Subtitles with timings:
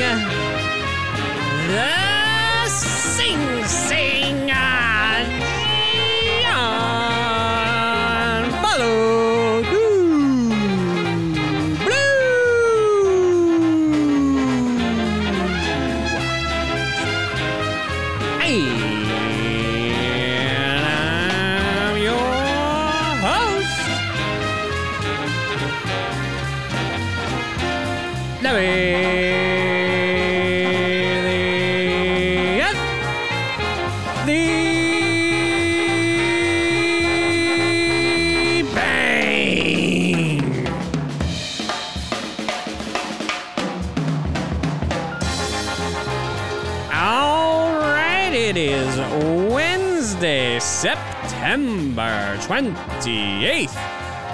[53.43, 53.75] 28th,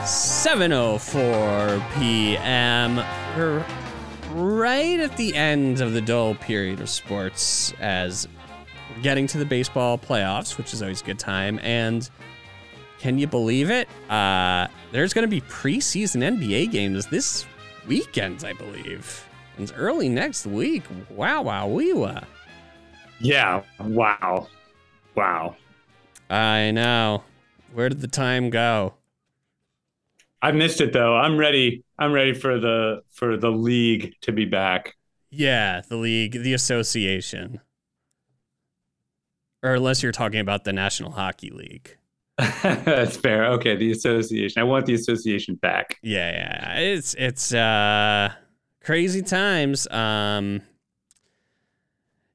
[0.03, 2.97] 7:04 p.m.
[3.39, 3.65] We're
[4.33, 8.29] right at the end of the dull period of sports as
[8.95, 11.59] we're getting to the baseball playoffs, which is always a good time.
[11.63, 12.07] And
[12.99, 13.89] can you believe it?
[14.11, 17.47] Uh, there's going to be preseason NBA games this
[17.87, 19.27] weekend, I believe.
[19.57, 20.83] It's early next week.
[21.09, 22.21] Wow, wow, wee wah.
[23.21, 23.63] Yeah.
[23.81, 24.49] Wow.
[25.15, 25.57] Wow.
[26.29, 27.23] I know.
[27.73, 28.95] Where did the time go?
[30.41, 31.17] I missed it though.
[31.17, 31.85] I'm ready.
[31.99, 34.95] I'm ready for the for the league to be back.
[35.31, 37.61] Yeah, the league, the association.
[39.63, 41.97] Or unless you're talking about the National Hockey League.
[42.63, 43.47] That's fair.
[43.55, 44.61] Okay, the association.
[44.61, 45.99] I want the association back.
[46.03, 46.79] Yeah, yeah.
[46.79, 48.33] It's it's uh
[48.83, 49.89] crazy times.
[49.89, 50.63] Um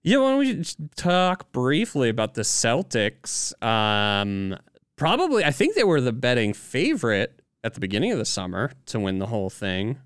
[0.03, 0.63] yeah, why don't we
[0.97, 3.53] talk briefly about the Celtics?
[3.63, 4.57] Um
[4.97, 9.00] probably I think they were the betting favorite at the beginning of the summer to
[9.00, 9.97] win the whole thing.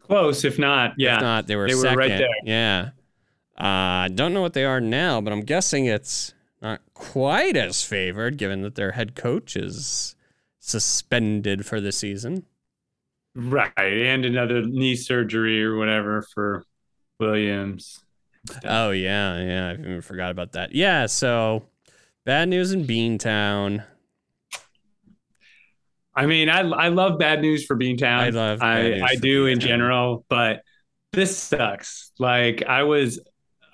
[0.00, 0.94] Close, if not.
[0.98, 1.16] Yeah.
[1.16, 1.98] If not, they were They were second.
[1.98, 2.28] right there.
[2.44, 2.90] Yeah.
[3.56, 7.82] I uh, don't know what they are now, but I'm guessing it's not quite as
[7.84, 10.16] favored given that their head coach is
[10.58, 12.46] suspended for the season.
[13.34, 13.72] Right.
[13.76, 16.64] And another knee surgery or whatever for
[17.20, 18.02] Williams.
[18.64, 19.40] Oh yeah,
[19.76, 19.96] yeah.
[19.96, 20.74] I forgot about that.
[20.74, 21.64] Yeah, so
[22.24, 23.84] bad news in Beantown.
[26.14, 28.18] I mean, I I love bad news for Beantown.
[28.18, 30.62] I love I, I do in general, but
[31.12, 32.10] this sucks.
[32.18, 33.20] Like I was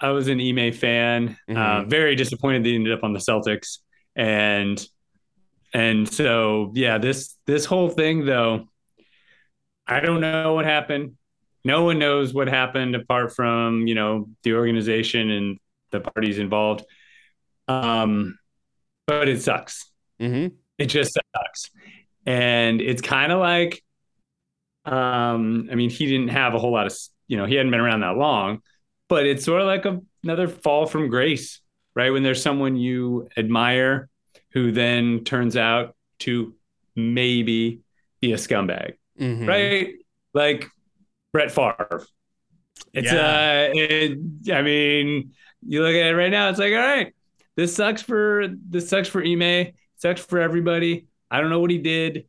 [0.01, 1.37] I was an Ime fan.
[1.49, 1.91] Uh, Mhm.
[1.91, 3.79] very disappointed they ended up on the Celtics.
[4.15, 4.85] And
[5.75, 8.69] and so yeah, this this whole thing though,
[9.87, 11.17] I don't know what happened.
[11.65, 15.59] No one knows what happened apart from, you know, the organization and
[15.91, 16.85] the parties involved.
[17.67, 18.39] Um,
[19.07, 19.91] but it sucks
[20.21, 20.55] Mm-hmm.
[20.79, 21.71] it just sucks
[22.29, 23.83] and it's kind of like
[24.85, 26.97] um i mean he didn't have a whole lot of
[27.27, 28.61] you know he hadn't been around that long
[29.09, 31.61] but it's sort of like a, another fall from grace
[31.95, 34.09] right when there's someone you admire
[34.53, 36.55] who then turns out to
[36.97, 37.81] maybe
[38.21, 39.47] be a scumbag Mm-hmm.
[39.47, 39.95] right
[40.33, 40.69] like
[41.33, 42.05] brett Favre.
[42.93, 43.19] it's Yeah.
[43.19, 45.33] uh it, i mean
[45.67, 47.13] you look at it right now it's like all right
[47.57, 51.79] this sucks for this sucks for Ime sucks for everybody i don't know what he
[51.79, 52.27] did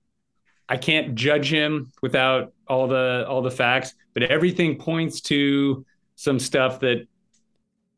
[0.68, 6.40] i can't judge him without all the all the facts but everything points to some
[6.40, 7.08] stuff that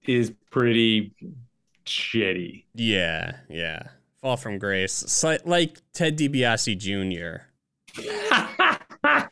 [0.03, 1.13] is pretty
[1.85, 3.83] shitty Yeah, yeah.
[4.21, 4.93] Fall from grace.
[4.93, 7.47] Slight, like Ted DiBiase Jr.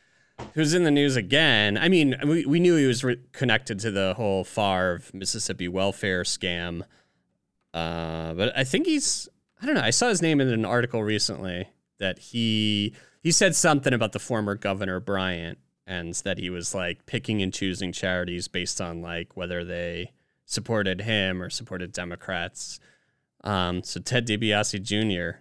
[0.55, 1.77] who's in the news again.
[1.77, 6.23] I mean, we, we knew he was re- connected to the whole Favre Mississippi welfare
[6.23, 6.81] scam.
[7.73, 9.29] Uh, but I think he's,
[9.61, 9.81] I don't know.
[9.81, 11.69] I saw his name in an article recently
[11.99, 17.05] that he he said something about the former governor Bryant and that he was like
[17.05, 20.13] picking and choosing charities based on like whether they
[20.45, 22.79] supported him or supported Democrats.
[23.43, 25.39] Um, so Ted DiBiase Jr.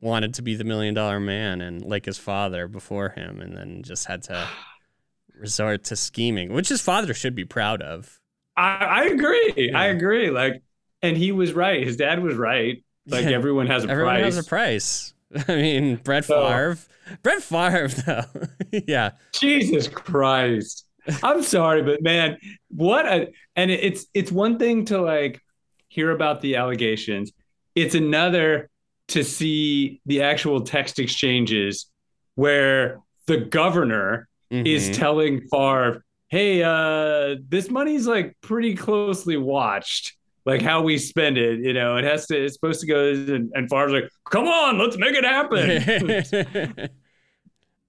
[0.00, 3.82] wanted to be the million dollar man and like his father before him, and then
[3.82, 4.46] just had to
[5.38, 8.20] resort to scheming, which his father should be proud of.
[8.56, 10.62] I, I agree i agree like
[11.02, 13.30] and he was right his dad was right like Yeah.
[13.32, 15.14] everyone has a Everyone price Everyone has a price.
[15.48, 16.78] I mean, Brett So- Favre.
[17.22, 18.80] Brett Favre, though.
[18.86, 19.10] yeah.
[19.32, 20.86] Jesus Christ.
[21.22, 22.36] I'm sorry, but man,
[22.68, 25.40] what a and it's it's one thing to like
[25.88, 27.30] hear about the allegations.
[27.76, 28.68] It's another
[29.08, 31.86] to see the actual text exchanges
[32.34, 34.94] where the governor is Mhm.
[34.94, 40.14] telling Favre, hey, uh, this money's like pretty closely watched.
[40.46, 42.42] Like how we spend it, you know, it has to.
[42.42, 43.08] It's supposed to go.
[43.08, 46.88] And, and Favre's like, "Come on, let's make it happen."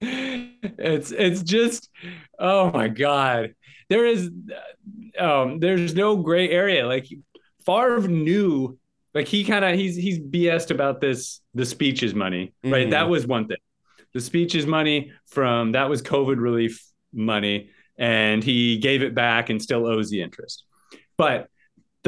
[0.00, 1.88] it's it's just,
[2.38, 3.54] oh my god,
[3.88, 4.30] there is,
[5.18, 6.84] um, there's no gray area.
[6.86, 7.06] Like
[7.64, 8.76] Favre knew,
[9.14, 12.88] like he kind of he's he's BS'd about this the speeches money, right?
[12.88, 12.90] Mhm.
[12.90, 13.58] That was one thing.
[14.14, 19.60] The speeches money from that was COVID relief money and he gave it back and
[19.60, 20.64] still owes the interest.
[21.16, 21.48] But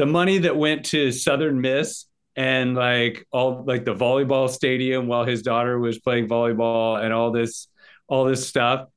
[0.01, 5.25] the money that went to Southern Miss and like all like the volleyball stadium while
[5.25, 7.67] his daughter was playing volleyball and all this
[8.07, 8.87] all this stuff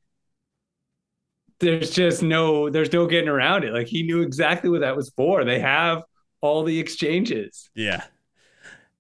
[1.61, 3.75] there's just no there's no getting around it.
[3.75, 5.45] Like he knew exactly what that was for.
[5.45, 6.05] They have
[6.41, 7.69] all the exchanges.
[7.75, 8.05] Yeah.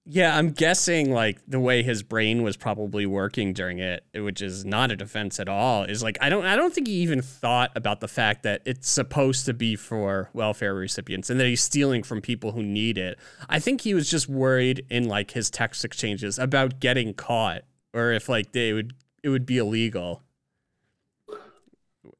[0.07, 4.63] Yeah, I'm guessing like the way his brain was probably working during it, which is
[4.63, 7.71] not a defense at all, is like I don't I don't think he even thought
[7.75, 12.03] about the fact that it's supposed to be for welfare recipients and that he's stealing
[12.03, 13.19] from people who need it.
[13.49, 17.63] I think he was just worried in like his text exchanges about getting caught
[17.95, 18.93] or if like they would
[19.23, 20.23] it would be illegal.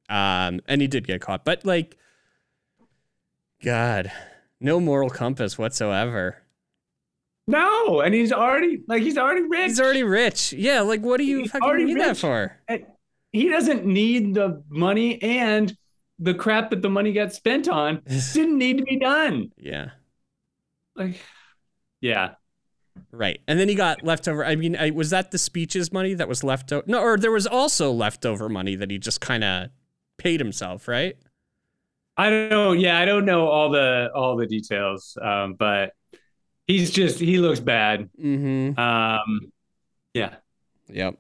[0.09, 1.99] Um and he did get caught, but like
[3.63, 4.11] god,
[4.59, 6.44] no moral compass whatsoever.
[7.47, 10.53] No and he's already like he's already rich He's already rich.
[10.53, 12.59] Yeah, like what do you He's fucking already need that for?
[12.69, 12.87] And
[13.33, 15.77] he doesn't need the money and
[16.19, 18.03] the crap that the money got spent on
[18.33, 19.91] didn't need to be done yeah,
[20.97, 21.21] like
[22.01, 22.35] yeah
[23.13, 23.41] right.
[23.49, 24.45] And then he got leftover.
[24.45, 26.85] I mean, I, was that the speeches money that was left over?
[26.87, 29.71] No, or there was also leftover money that he just kind of
[30.19, 31.17] paid himself, right?
[32.17, 32.73] I don't know.
[32.73, 35.93] Yeah, I don't know all the all the details, um, but
[36.67, 38.11] he's just he looks bad.
[38.21, 38.79] Mm-hmm.
[38.79, 39.53] Um,
[40.13, 40.37] yeah,
[40.89, 41.19] Yep.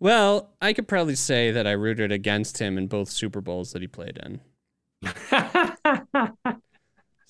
[0.00, 3.82] Well, I could probably say that I rooted against him in both Super Bowls that
[3.82, 4.40] he played in.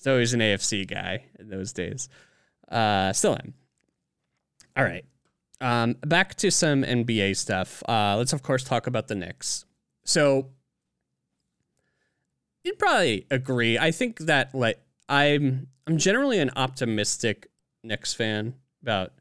[0.03, 2.09] So he's an AFC guy in those days.
[2.69, 3.53] Uh, still am.
[4.75, 5.05] All right.
[5.61, 7.81] Um, back to some NBA stuff.
[7.87, 9.63] Uh, let's of course talk about the Knicks.
[10.03, 10.49] So
[12.65, 13.79] you'd probably agree.
[13.79, 14.77] I think that like
[15.09, 17.49] I'm I'm generally an optimistic
[17.83, 19.13] Knicks fan about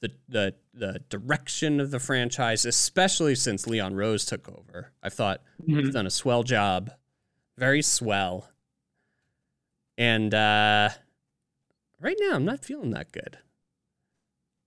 [0.00, 4.92] the the the direction of the franchise, especially since Leon Rose took over.
[5.02, 6.90] I thought he's done a swell job,
[7.58, 8.50] very swell.
[9.98, 10.90] And uh,
[12.00, 13.38] right now, I'm not feeling that good.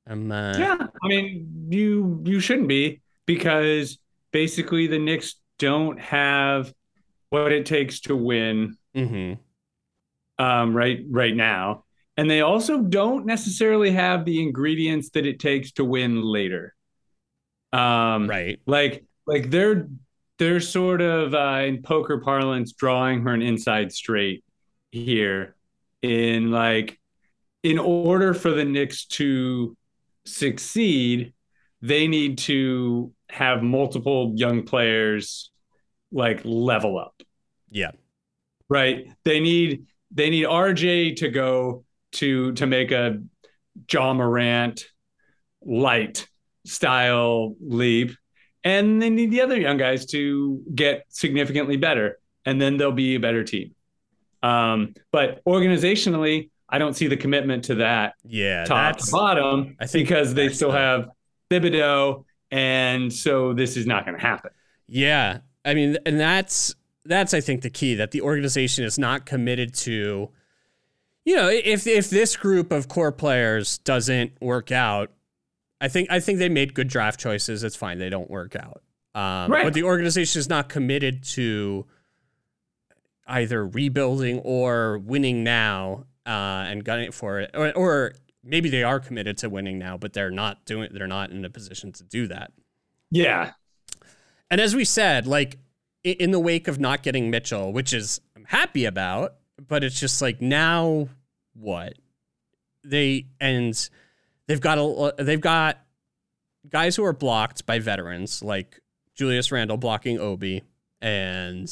[0.08, 0.78] I'm uh, yeah.
[1.04, 4.00] I mean, you you shouldn't be because
[4.32, 6.74] basically the Knicks don't have
[7.30, 9.34] what it takes to win hmm
[10.40, 11.86] um, right right now,
[12.18, 16.74] and they also don't necessarily have the ingredients that it takes to win later.
[17.72, 18.60] Um, right.
[18.66, 19.88] like like they're
[20.40, 24.44] they're sort of uh, in poker parlance drawing her an inside straight
[24.92, 25.56] here
[26.02, 27.00] in like
[27.62, 29.76] in order for the Knicks to
[30.26, 31.34] succeed
[31.82, 35.52] they need to have multiple young players
[36.12, 37.22] like level up
[37.70, 37.92] Yeah.
[38.70, 41.84] right they need they need RJ to go
[42.14, 43.20] to to make a
[43.92, 44.84] Ja Morant
[45.64, 46.28] light
[46.66, 48.12] style leap.
[48.64, 52.20] And they need the other young guys to get significantly better.
[52.46, 53.74] And then they'll be a better team.
[54.42, 58.64] Um, but organizationally i don't see the commitment to that Yeah.
[58.64, 61.10] top to bottom I think because they still have
[61.52, 64.52] Thibodeau and so this is not going to happen.
[64.88, 66.74] Yeah, I mean, and that's
[67.06, 70.30] that's I think the key that the organization is not committed to.
[71.26, 75.12] You know, if if this group of core players doesn't work out,
[75.82, 77.64] I think I think they made good draft choices.
[77.64, 78.82] It's fine; they don't work out.
[79.16, 79.64] Um, Right.
[79.64, 81.86] But the organization is not committed to
[83.28, 88.14] either rebuilding or winning now uh, and gunning for it, or, or
[88.44, 90.90] maybe they are committed to winning now, but they're not doing.
[90.94, 92.52] They're not in a position to do that.
[93.12, 93.52] yeah
[94.52, 95.58] And as we said, like
[96.04, 99.36] in the wake of not getting Mitchell, which is I'm happy about,
[99.68, 101.10] but it's just like now
[101.54, 101.94] what?
[102.84, 103.90] They and
[104.48, 105.80] they've got a they've got
[106.70, 108.80] guys who are blocked by veterans like
[109.16, 110.64] Julius Randle blocking Obi
[111.02, 111.70] and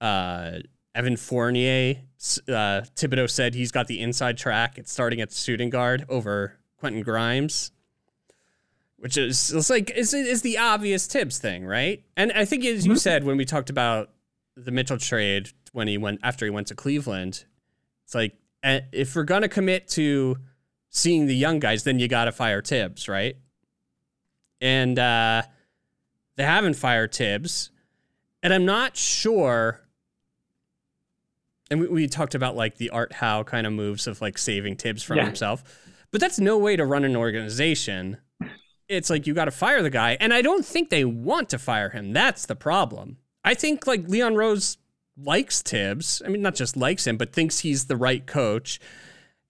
[0.00, 0.58] uh
[0.94, 1.96] Evan Fournier
[2.48, 4.78] uh Thibodeau said he's got the inside track.
[4.78, 7.70] It's starting at shooting guard over Quentin Grimes
[8.98, 12.02] which is it's like is is the obvious Tibbs thing, right?
[12.16, 12.98] And I think as you Mhm.
[12.98, 14.10] said when we talked about
[14.56, 17.44] the Mitchell trade when he went after he went to Cleveland,
[18.04, 20.36] it's like eh, if we're gonna commit to
[20.88, 23.36] seeing the young guys, then you gotta fire Tibbs, right?
[24.62, 25.42] And uh,
[26.36, 27.70] they haven't fired Tibbs,
[28.42, 29.80] And I'm not sure.
[31.70, 34.76] And we, we talked about like the Art Howe kind of moves of like saving
[34.76, 35.26] Thibs from Yeah.
[35.26, 35.64] himself,
[36.12, 38.18] but that's no way to run an organization.
[38.88, 41.58] It's like you got to fire the guy, and I don't think they want to
[41.58, 42.12] fire him.
[42.12, 43.18] That's the problem.
[43.44, 44.78] I think like Leon Rose
[45.16, 46.22] likes Tibbs.
[46.24, 48.80] I mean, not just likes him, but thinks he's the right coach,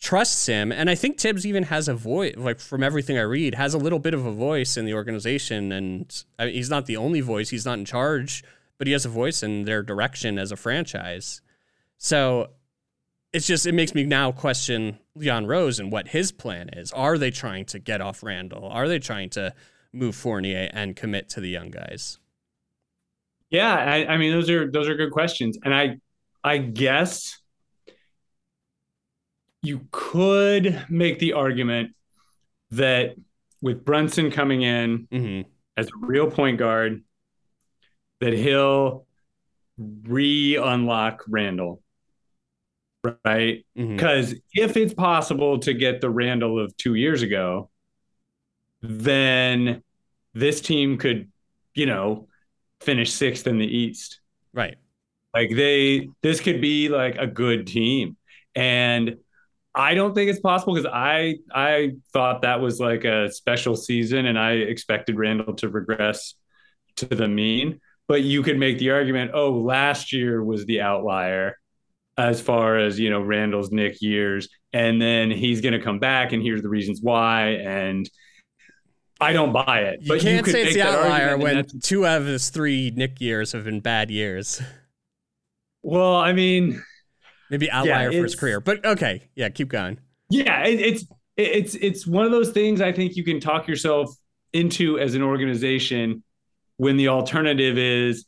[0.00, 2.35] trusts him, and I think Tibbs even has a voice.
[2.37, 5.73] Like from everything I read, has a little bit of a voice in the organization,
[5.73, 7.50] and I he's not the only voice.
[7.50, 8.45] He's not in charge,
[8.78, 11.40] but he has a voice in their direction as a franchise.
[11.99, 12.50] So
[13.33, 16.92] it's just it makes me now question Leon Rose and what his plan is.
[16.92, 18.68] Are they trying to get off Randle?
[18.68, 19.54] Are they trying to
[19.92, 22.18] move Fournier and commit to the young guys?
[23.50, 25.99] Yeah, I, I mean those are those are good questions, and I
[26.42, 27.38] I guess
[29.62, 31.94] you could make the argument
[32.73, 33.14] that
[33.62, 35.40] with Brunson coming in hmm
[35.78, 37.02] as a real point guard,
[38.20, 39.06] that he'll
[39.76, 41.82] re-unlock Randle,
[43.25, 43.65] right?
[43.77, 43.97] Mm-hmm.
[43.97, 47.71] Because if it's possible to get the Randle of two years ago,
[48.83, 49.83] then
[50.35, 51.31] this team could,
[51.75, 52.29] you know,
[52.81, 54.21] finish sixth in the East.
[54.53, 54.77] Right.
[55.35, 58.17] Like they, this could be like a good team,
[58.55, 59.17] and
[59.75, 64.25] I don't think it's possible because I I thought that was like a special season,
[64.25, 66.35] and I expected Randle to regress
[66.97, 67.81] to the mean.
[68.09, 71.59] But you could make the argument, oh, last year was the outlier
[72.18, 76.32] as far as you know Randle's Knick years, and then he's going to come back,
[76.32, 78.08] and here's the reasons why, and
[79.20, 80.00] I don't buy it.
[80.02, 83.20] You but can't could say it's the outlier when two out of his three Knick
[83.20, 84.61] years have been bad years.
[85.82, 86.82] well, I mean.
[87.50, 88.61] Maybe outlier for his career.
[88.61, 90.00] But okay, yeah, keep going.
[90.30, 91.04] Yeah, it, it's
[91.37, 94.12] it's it's one of those things I think you can talk yourself
[94.52, 96.25] into as an organization
[96.78, 98.26] when the alternative is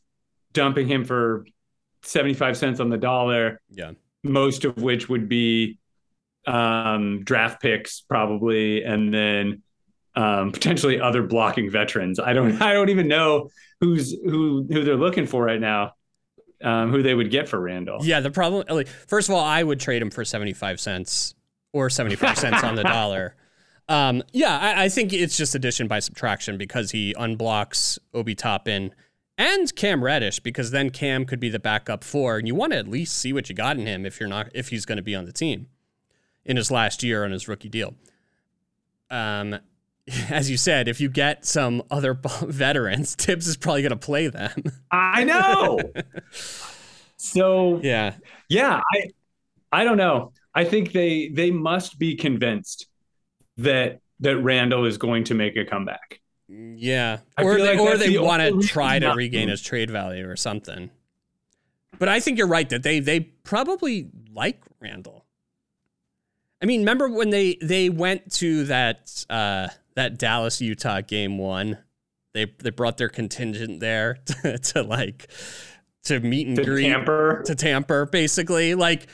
[0.53, 1.45] dumping him for
[2.03, 3.93] 75 cents on the dollar, Yeah.
[4.25, 5.79] most of which would be
[6.47, 9.63] um, draft picks probably, and then
[10.15, 12.19] um, potentially other blocking veterans.
[12.19, 13.51] I don't I don't even know
[13.81, 15.93] who's who who they're looking for right now,
[16.63, 17.99] um, who they would get for Randle.
[18.05, 21.35] Yeah, the problem like first of all, I would trade him for 75 cents
[21.73, 23.37] or 75 cents on the dollar.
[23.91, 28.95] Um, yeah, I, I think it's just addition by subtraction because he unblocks Obi Toppin
[29.39, 32.79] and Cam Reddish because then Cam could be the backup four, and you want to
[32.79, 35.03] at least see what you got in him if you're not if he's going to
[35.03, 35.69] be on the team
[36.45, 37.95] in his last year on his rookie deal.
[39.11, 39.61] Um,
[40.29, 44.27] as you said, if you get some other veterans, Tibbs is probably going to play
[44.27, 44.65] them.
[44.91, 45.79] I know.
[47.17, 48.15] so yeah,
[48.49, 49.11] Yeah, I
[49.71, 50.33] I don't know.
[50.55, 52.89] I think they they must be convinced
[53.59, 56.18] that that Randle is going to make a comeback.
[56.49, 59.91] Yeah, I or they, like or they the want to try to regain his trade
[59.91, 60.91] value or something.
[61.99, 65.27] But I think you're right that they they probably like Randle.
[66.63, 71.79] I mean, remember when they they went to that uh, that Dallas Utah game one?
[72.33, 75.29] They they brought their contingent there to, to like
[76.05, 77.43] to meet and To greet tamper.
[77.47, 78.75] to tamper, basically.
[78.75, 79.07] Like,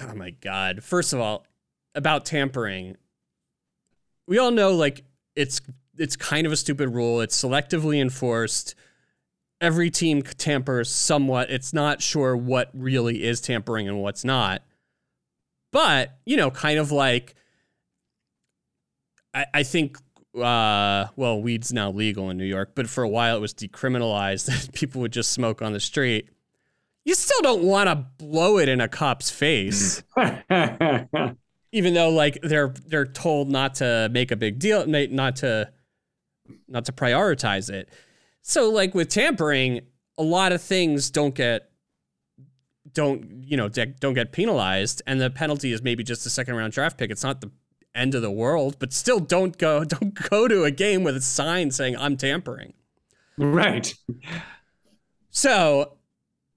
[0.00, 0.82] oh my god!
[0.82, 1.46] First of all,
[1.94, 2.96] about tampering,
[4.26, 5.04] we all know like
[5.34, 5.60] it's
[5.98, 7.20] it's kind of a stupid rule.
[7.20, 8.74] It's selectively enforced.
[9.60, 11.50] Every team tampers somewhat.
[11.50, 14.62] It's not sure what really is tampering and what's not.
[15.72, 17.34] But you know, kind of like
[19.34, 19.98] I, I think.
[20.36, 24.44] Uh, well, weed's now legal in New York, but for a while it was decriminalized
[24.44, 26.28] that people would just smoke on the street
[27.06, 30.02] you still don't want to blow it in a cop's face,
[31.72, 35.70] even though like they're they're told not to make a big deal, not to
[36.68, 37.88] not to prioritize it.
[38.42, 39.82] So like with tampering,
[40.18, 41.70] a lot of things don't get
[42.92, 46.72] don't you know don't get penalized, and the penalty is maybe just a second round
[46.72, 47.10] draft pick.
[47.10, 47.50] It's not the
[47.94, 51.20] end of the world, but still don't go don't go to a game with a
[51.20, 52.72] sign saying I'm tampering.
[53.38, 53.92] right.
[55.30, 55.98] So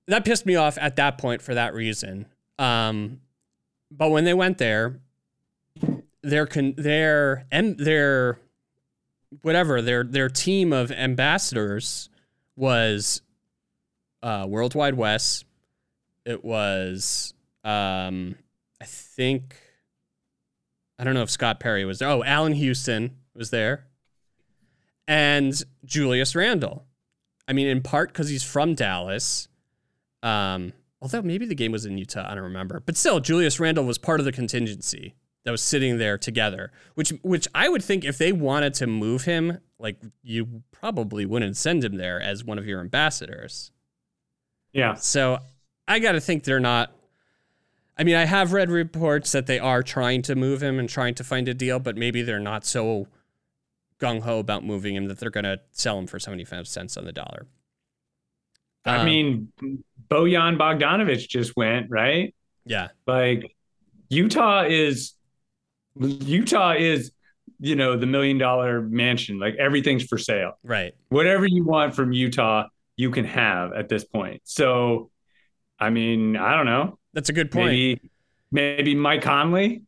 [0.08, 2.28] that pissed me off at that point for that reason.
[2.58, 3.20] Um,
[3.92, 5.02] but when they went there,
[6.22, 8.40] their con- their and their
[9.42, 12.10] whatever their their team of ambassadors
[12.56, 13.22] was
[14.22, 15.44] uh, Worldwide Wes.
[16.26, 17.34] It was
[17.64, 18.36] um,
[18.82, 19.56] I think
[20.98, 22.10] I don't know if Scott Perry was there.
[22.10, 23.86] Oh, Allan Houston was there,
[25.08, 25.54] and
[25.86, 26.86] Julius Randle.
[27.48, 29.48] I mean, in part because he's from Dallas.
[30.22, 32.82] Um, although maybe the game was in Utah, I don't remember.
[32.86, 35.16] But still, Julius Randle was part of the contingency
[35.50, 36.72] that was sitting there together.
[36.94, 41.58] Which, which I would think if they wanted to move him, like you probably wouldn't
[41.58, 43.72] send him there as one of your ambassadors.
[44.74, 44.94] Yeah.
[44.94, 45.40] So
[45.88, 46.92] I got to think they're not.
[47.98, 51.16] I mean, I have read reports that they are trying to move him and trying
[51.16, 53.08] to find a deal, but maybe they're not so
[54.00, 57.06] gung ho about moving him that they're going to sell him for 75 cents on
[57.06, 57.48] the dollar.
[58.86, 59.52] I Um, mean,
[60.12, 62.36] Bojan Bogdanovich just went, right?
[62.66, 63.56] yeah, Like
[64.10, 65.14] Utah is
[65.98, 67.12] Utah is,
[67.60, 69.40] you know, the million dollar mansion.
[69.40, 70.54] Like everything's for sale.
[70.64, 70.94] right.
[71.10, 72.66] Whatever you want from Utah,
[72.96, 74.42] you can have at this point.
[74.46, 75.10] So,
[75.80, 76.98] I mean, I don't know.
[77.14, 77.68] That's a good point.
[77.68, 78.12] Maybe
[78.52, 79.84] maybe Mike Conley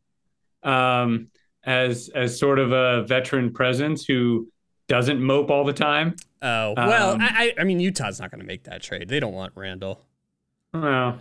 [0.64, 1.28] um
[1.64, 4.48] as as sort of a veteran presence who
[4.88, 6.16] doesn't mope all the time.
[6.42, 9.08] Oh, well, Um, I, I I mean, Utah's not going to make that trade.
[9.08, 10.04] They don't want Randle.
[10.74, 11.20] Well,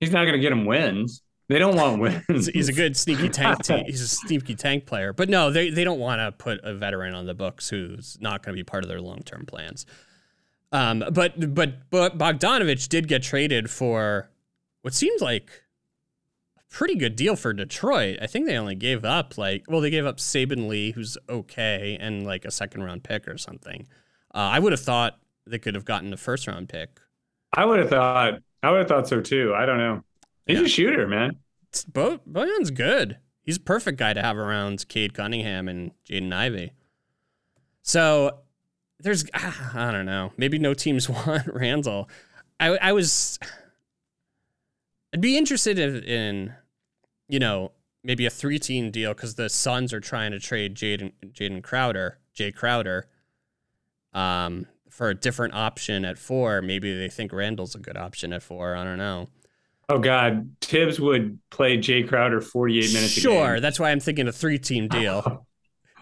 [0.00, 1.22] he's not going to get him wins.
[1.50, 2.46] They don't want wins.
[2.46, 3.64] He's, a good sneaky tank.
[3.64, 5.12] Te- he's a sneaky tank player.
[5.12, 8.44] But no, they, they don't want to put a veteran on the books who's not
[8.44, 9.84] going to be part of their long term plans.
[10.70, 14.30] Um, but but but Bogdanovich did get traded for
[14.82, 15.50] what seems like
[16.56, 18.18] a pretty good deal for Detroit.
[18.22, 21.98] I think they only gave up like well, they gave up Saben Lee, who's okay,
[22.00, 23.88] and like a second round pick or something.
[24.32, 27.00] Uh, I would have thought they could have gotten a first round pick.
[27.52, 28.34] I would have thought.
[28.62, 29.52] I would have thought so too.
[29.52, 30.04] I don't know.
[30.50, 30.64] He's Yeah.
[30.64, 31.36] a shooter, man.
[31.88, 33.18] Bo Bojan's good.
[33.42, 36.72] He's a perfect guy to have around Cade Cunningham and Jaden Ivey.
[37.82, 38.40] So
[38.98, 40.32] there's ah, I don't know.
[40.36, 42.08] Maybe no teams want Randle.
[42.58, 43.38] I I was
[45.14, 46.54] I'd be interested in, in
[47.28, 47.72] you know
[48.04, 52.18] maybe a three team deal because the Suns are trying to trade Jaden Jaden Crowder
[52.36, 53.06] Jae Crowder
[54.12, 56.60] um for a different option at four.
[56.62, 58.74] Maybe they think Randle's a good option at four.
[58.74, 59.28] I don't know.
[59.92, 63.12] Oh God, Tibbs would play Jae Crowder 48 minutes.
[63.12, 63.62] Sure, A game.
[63.62, 65.46] that's why I'm thinking a three team deal.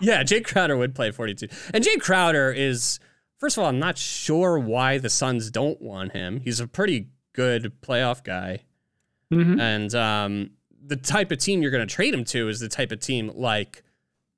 [0.00, 1.48] yeah, Jae Crowder would play 42.
[1.72, 3.00] And Jae Crowder is,
[3.38, 6.40] first of all, I'm not sure why the Suns don't want him.
[6.40, 8.60] He's a pretty good playoff guy.
[9.32, 9.58] Mhm.
[9.60, 10.50] And um,
[10.84, 13.30] the type of team you're going to trade him to is the type of team
[13.34, 13.82] like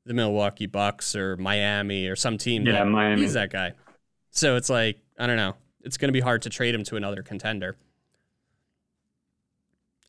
[0.06, 2.66] the Milwaukee Bucks or Miami or some team.
[2.66, 3.20] Yeah, Miami.
[3.22, 3.72] He's that guy.
[4.30, 5.56] So it's like, I don't know.
[5.82, 7.76] It's going to be hard to trade him to another contender.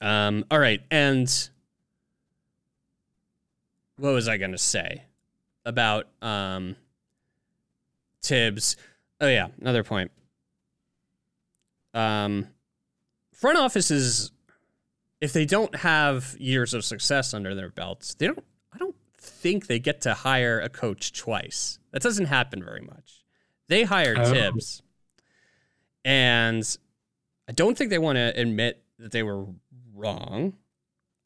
[0.02, 0.82] Um, all right.
[0.90, 1.32] And
[3.98, 5.04] what was I going to say
[5.64, 6.76] about um,
[8.22, 8.76] Tibbs?
[9.20, 9.48] Oh, yeah.
[9.60, 10.12] Another point.
[11.94, 12.48] Um,
[13.34, 14.32] front offices,
[15.20, 19.68] if they don't have years of success under their belts, they don't, I don't think
[19.68, 21.78] they get to hire a coach twice.
[21.92, 23.24] That doesn't happen very much.
[23.68, 24.34] They hire Oh.
[24.34, 24.82] Tibbs.
[26.04, 26.66] And
[27.48, 29.46] I don't think they want to admit that they were
[30.02, 30.54] wrong.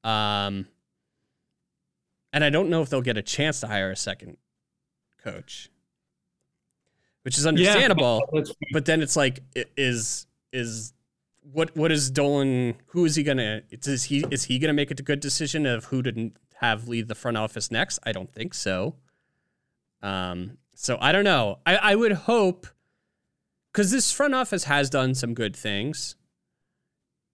[0.03, 0.67] Um,
[2.33, 4.37] and I don't know if they'll get a chance to hire a second
[5.23, 5.69] coach,
[7.23, 8.21] which is understandable.
[8.31, 10.93] That's- But then it's like, is is
[11.51, 12.75] what what is Dolan?
[12.87, 13.61] Who is he gonna?
[13.71, 17.15] Is he is he gonna make a good decision of who to have lead the
[17.15, 17.99] front office next?
[18.03, 18.95] I don't think so.
[20.01, 21.59] Um, so I don't know.
[21.65, 22.67] I I would hope
[23.71, 26.15] because this front office has done some good things.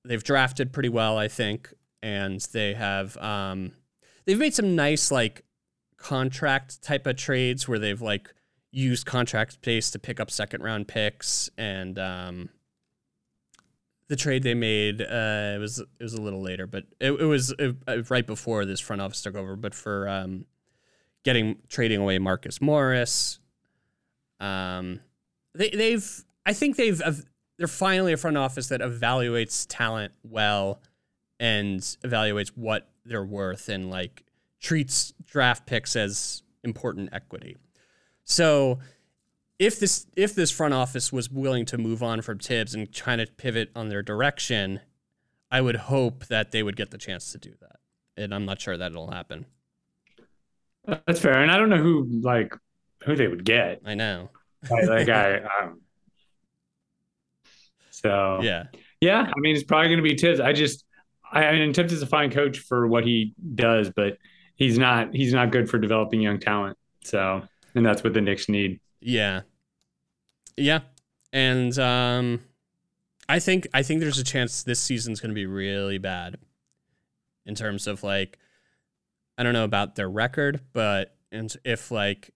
[0.03, 3.73] They've drafted pretty well, I think, and they have um,
[4.25, 5.43] they've made some nice like
[5.97, 8.33] contract type of trades where they've like
[8.71, 12.49] used contract space to pick up second round picks and um,
[14.11, 17.25] the trade they made uh, it was it was a little later, but it, it
[17.25, 19.55] was uh right before this front office took over.
[19.55, 20.45] But for um,
[21.23, 23.39] getting trading away Marcus Morris,
[24.41, 24.99] um,
[25.55, 27.01] they they've I think they've
[27.61, 30.81] they're finally a front office that evaluates talent well
[31.39, 34.23] and evaluates what they're worth and like
[34.59, 37.57] treats draft picks as important equity.
[38.23, 38.79] So
[39.59, 43.19] if this if this front office was willing to move on from Tibbs and trying
[43.19, 44.79] to pivot on their direction,
[45.51, 47.75] I would hope that they would get the chance to do that.
[48.17, 49.45] And I'm not sure that it'll happen.
[50.87, 51.43] That's fair.
[51.43, 52.55] And I don't know who like
[53.03, 53.83] who they would get.
[53.85, 54.31] I know.
[54.67, 55.81] Like, like I, um,
[58.01, 58.65] so Yeah.
[58.99, 60.39] yeah, I mean it's probably going to be Tibbs.
[60.39, 60.85] I just
[61.31, 64.17] I, I mean Tibbs is a fine coach for what he does, but
[64.55, 66.77] he's not he's not good for developing young talent.
[67.03, 67.43] So
[67.75, 68.79] and that's what the Knicks need.
[68.99, 69.41] Yeah.
[70.57, 70.81] Yeah.
[71.33, 72.41] And um
[73.29, 76.37] I think I think there's a chance this season's going to be really bad
[77.45, 78.37] in terms of like
[79.37, 82.31] I don't know about their record, but and if like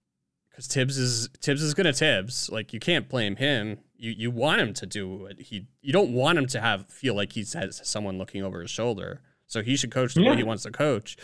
[0.56, 3.80] cuz Tibbs is Tibbs is going to Tibbs, like you can't blame him.
[3.98, 7.16] You you want him to do what he you don't want him to have feel
[7.16, 9.22] like he has someone looking over his shoulder.
[9.48, 10.32] So he should coach the Yeah.
[10.32, 11.18] way he wants to coach.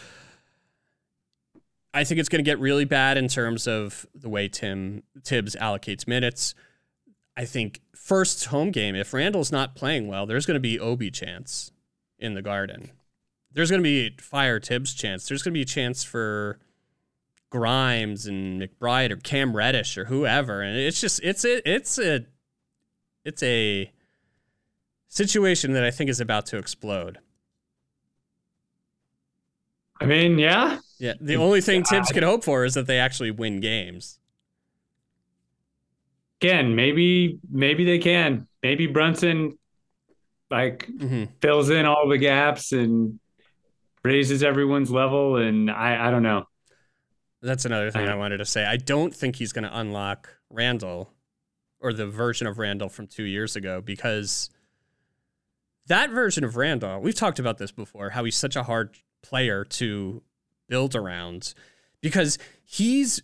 [1.93, 5.55] I think it's going to get really bad in terms of the way Tim Tibbs
[5.57, 6.55] allocates minutes.
[7.35, 11.11] I think first home game, if Randle's not playing well, there's going to be Obi
[11.11, 11.71] chance
[12.19, 12.91] in the Garden.
[13.51, 15.27] There's going to be fire Tibbs chance.
[15.27, 16.59] There's going to be a chance for
[17.49, 22.25] Grimes and McBride or Cam Reddish or whoever, and it's just it's a it's a
[23.23, 23.91] it's a
[25.07, 27.19] situation that I think is about to explode.
[29.99, 30.79] I mean, yeah.
[30.99, 31.13] Yeah.
[31.21, 34.17] The only thing Thibs could hope for is that they actually win games.
[36.41, 38.47] Again, maybe maybe they can.
[38.63, 39.59] Maybe Brunson
[40.49, 41.25] like mm-hmm.
[41.39, 43.19] fills in all the gaps and
[44.03, 46.45] raises everyone's level and I I don't know.
[47.43, 48.65] That's another thing I, I wanted to say.
[48.65, 51.11] I don't think he's going to unlock Randle
[51.81, 54.49] or the version of Randle from 2 years ago because
[55.87, 59.63] that version of Randle, we've talked about this before, how he's such a hard player
[59.65, 60.21] to
[60.69, 61.53] build around
[62.01, 63.21] because he's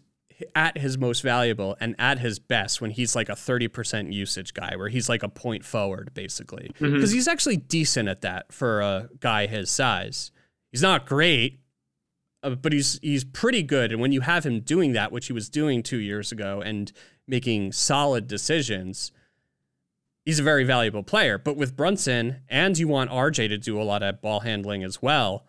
[0.55, 4.75] at his most valuable and at his best when he's like a 30% usage guy
[4.75, 6.69] where he's like a point forward basically.
[6.79, 7.13] Because mm-hmm.
[7.13, 10.31] he's actually decent at that for a guy his size.
[10.71, 11.59] He's not great
[12.43, 13.91] uh, but he's he's pretty good.
[13.91, 16.91] And when you have him doing that which he was doing 2 years ago and
[17.27, 19.11] making solid decisions
[20.25, 23.83] he's a very valuable player but with Brunson and you want RJ to do a
[23.83, 25.45] lot of ball handling as well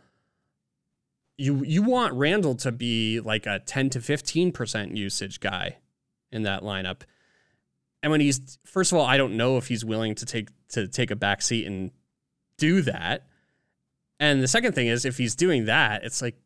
[1.39, 5.79] you you want Randle to be like a 10 to 15% usage guy
[6.33, 7.03] in that lineup.
[8.03, 10.89] And when he's first of all, I don't know if he's willing to take to
[10.89, 11.93] take a back seat and
[12.59, 13.27] do that.
[14.21, 16.37] And the second thing is if he's doing that, it's like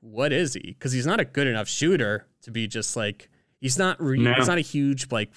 [0.00, 0.76] what is he?
[0.78, 3.30] Cuz he's not a good enough shooter to be just like
[3.62, 4.34] he's not re- no.
[4.34, 5.30] he's not a huge like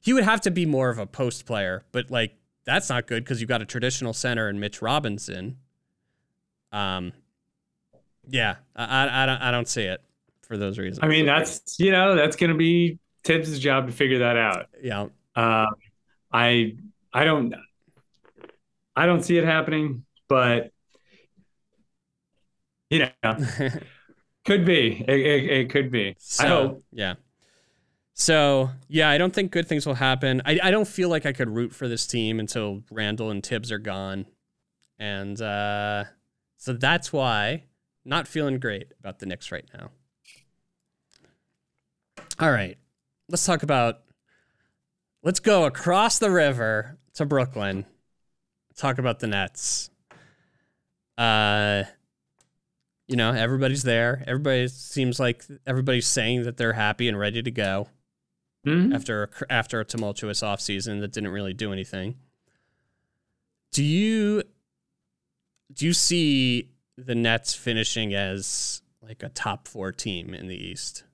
[0.00, 2.34] he would have to be more of a post player, but like
[2.66, 5.56] that's not good cuz you've got a traditional center in Mitch Robinson.
[6.72, 7.14] Um
[8.28, 10.00] yeah, I, I, don't, I don't see it
[10.42, 11.00] for those reasons.
[11.02, 14.66] I mean, that's you know that's going to be Thibs' job to figure that out.
[14.82, 15.06] Yeah.
[15.34, 15.66] Uh,
[16.32, 16.76] I
[17.12, 17.54] I don't
[18.94, 20.72] I don't see it happening, but
[22.90, 23.36] you know,
[24.44, 25.04] could be.
[25.06, 26.16] It, it, it could be.
[26.18, 26.84] So, I hope.
[26.92, 27.14] Yeah.
[28.20, 30.42] So yeah, I don't think good things will happen.
[30.44, 33.72] I, I don't feel like I could root for this team until Randle and Tibbs
[33.72, 34.26] are gone,
[34.98, 36.04] and uh,
[36.58, 37.64] so that's why
[38.04, 39.88] not feeling great about the Knicks right now.
[42.38, 42.76] All right.
[43.30, 44.00] Let's talk about
[45.22, 47.86] let's go across the river to Brooklyn.
[48.76, 49.88] Talk about the Nets.
[51.16, 51.84] Uh
[53.08, 54.22] you know, everybody's there.
[54.26, 57.88] Everybody seems like everybody's saying that they're happy and ready to go
[58.66, 58.92] mm-hmm.
[58.92, 62.16] after a, after a tumultuous offseason that didn't really do anything.
[63.72, 64.42] Do you
[65.72, 71.04] do you see the Nets finishing as like a top four team in the East?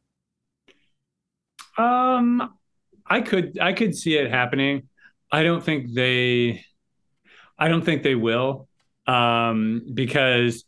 [1.76, 2.54] Um,
[3.04, 4.88] I could I could see it happening.
[5.30, 6.64] I don't think they,
[7.58, 8.68] I don't think they will,
[9.06, 10.64] um, because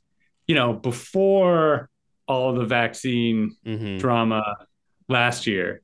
[0.46, 1.88] you know before
[2.26, 3.98] all the vaccine mm-hmm.
[3.98, 4.66] drama
[5.08, 5.82] last year,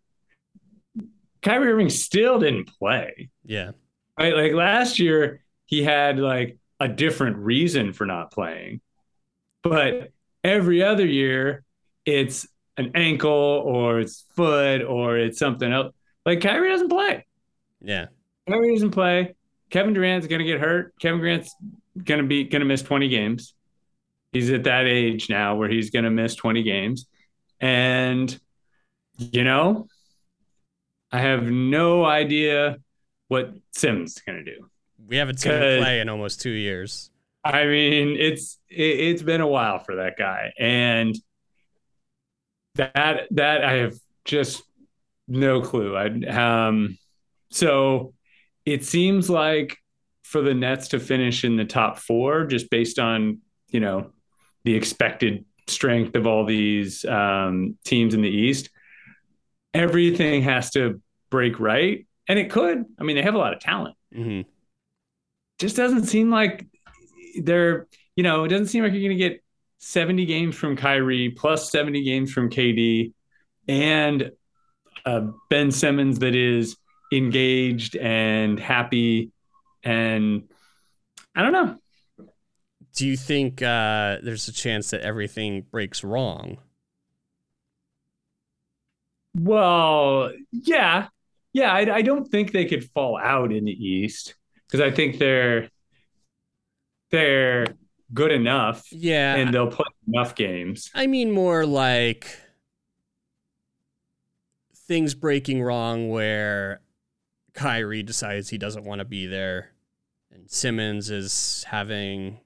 [1.44, 3.28] Kyrie Irving still didn't play.
[3.44, 3.72] Yeah,
[4.18, 4.34] right.
[4.34, 8.80] Like last year, he had like a different reason for not playing.
[9.62, 10.10] But
[10.42, 11.62] every other year,
[12.04, 15.94] it's an ankle or it's foot or it's something else.
[16.26, 17.26] Like Kyrie doesn't play.
[17.80, 18.06] Yeah.
[18.48, 19.34] Kyrie doesn't play.
[19.70, 20.94] Kevin Durant's gonna get hurt.
[20.98, 21.54] Kevin Durant's
[22.02, 23.54] gonna be gonna miss 20 games.
[24.32, 27.06] He's at that age now where he's gonna miss 20 games.
[27.60, 28.38] And
[29.18, 29.88] you know,
[31.14, 32.78] I have no idea
[33.28, 34.68] what Sims is gonna do.
[35.06, 37.08] We haven't seen him play in almost two years.
[37.44, 41.14] I mean, it's it, has been a while for that guy, and
[42.74, 44.64] that that I have just
[45.28, 45.94] no clue.
[45.94, 46.06] I
[46.66, 46.98] um,
[47.48, 48.12] so
[48.66, 49.76] it seems like
[50.24, 53.38] for the Nets to finish in the top four, just based on
[53.70, 54.10] you know
[54.64, 58.70] the expected strength of all these um, teams in the East,
[59.72, 61.00] everything has to
[61.34, 62.84] break right, and it could.
[62.96, 63.96] I mean, they have a lot of talent.
[64.14, 64.48] Mm-hmm.
[65.58, 66.64] Just doesn't seem like
[67.42, 69.42] they're, you know, it doesn't seem like you're going to get
[69.78, 73.14] 70 games from Kyrie plus 70 games from KD
[73.66, 74.30] and
[75.04, 76.76] uh, Ben Simmons that is
[77.12, 79.32] engaged and happy.
[79.82, 80.48] And
[81.34, 81.78] I don't know.
[82.94, 86.58] Do you think uh, there's a chance that everything breaks wrong?
[89.34, 91.08] Well, yeah.
[91.54, 94.34] Yeah, I, I don't think they could fall out in the East
[94.66, 95.70] because I think they're
[97.10, 97.66] they're
[98.12, 98.84] good enough.
[98.92, 99.36] Yeah.
[99.36, 100.90] And they'll play enough games.
[100.94, 102.38] I mean, more like
[104.88, 106.80] things breaking wrong where
[107.54, 109.70] Kyrie decides he doesn't want to be there,
[110.32, 112.40] and Simmons is having,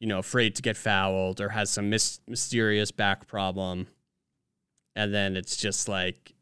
[0.00, 3.88] you know, afraid to get fouled or has some mis- mysterious back problem,
[4.94, 6.32] and then it's just like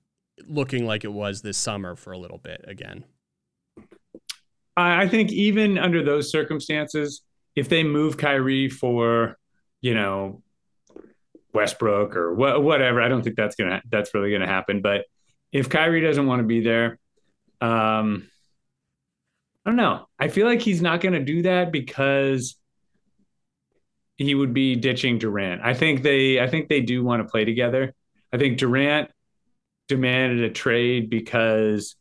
[0.47, 3.05] looking like it was this summer for a little bit again.
[4.77, 7.23] I think even under those circumstances,
[7.55, 9.39] if they move Kyrie for,
[9.81, 10.43] you know,
[11.53, 14.83] Westbrook or wh- whatever, I don't think that's gonna that's really gonna happen.
[14.83, 15.05] But
[15.53, 16.99] if Kyrie doesn't want to be there,
[17.61, 18.29] um,
[19.65, 20.09] I don't know.
[20.19, 22.57] I feel like he's not gonna do that because
[24.17, 25.63] he would be ditching Durant.
[25.63, 27.95] I think they I think they do want to play together.
[28.33, 29.11] I think Durant
[29.89, 31.97] demanded a trade because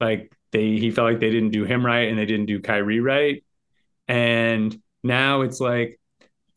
[0.00, 3.00] like they he felt like they didn't do him right and they didn't do Kyrie
[3.00, 3.44] right.
[4.08, 5.98] And now it's like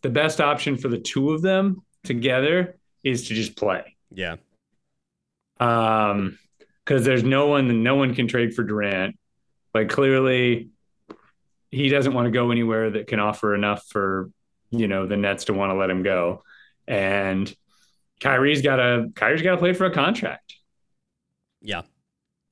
[0.01, 3.95] the best option for the two of them together is to just play.
[4.11, 4.37] Yeah.
[5.59, 6.37] Um
[6.85, 9.17] because there's no one no one can trade for Durant.
[9.73, 10.69] Like clearly
[11.71, 14.31] he doesn't want to go anywhere that can offer enough for,
[14.71, 16.43] you know, the Nets to want to let him go.
[16.87, 17.53] And
[18.19, 20.55] Kyrie's got to Kyrie's got to play for a contract.
[21.61, 21.81] Yeah.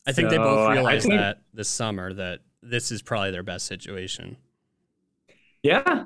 [0.05, 3.43] I think so, they both realized think, that this summer that this is probably their
[3.43, 4.37] best situation.
[5.63, 6.03] Yeah.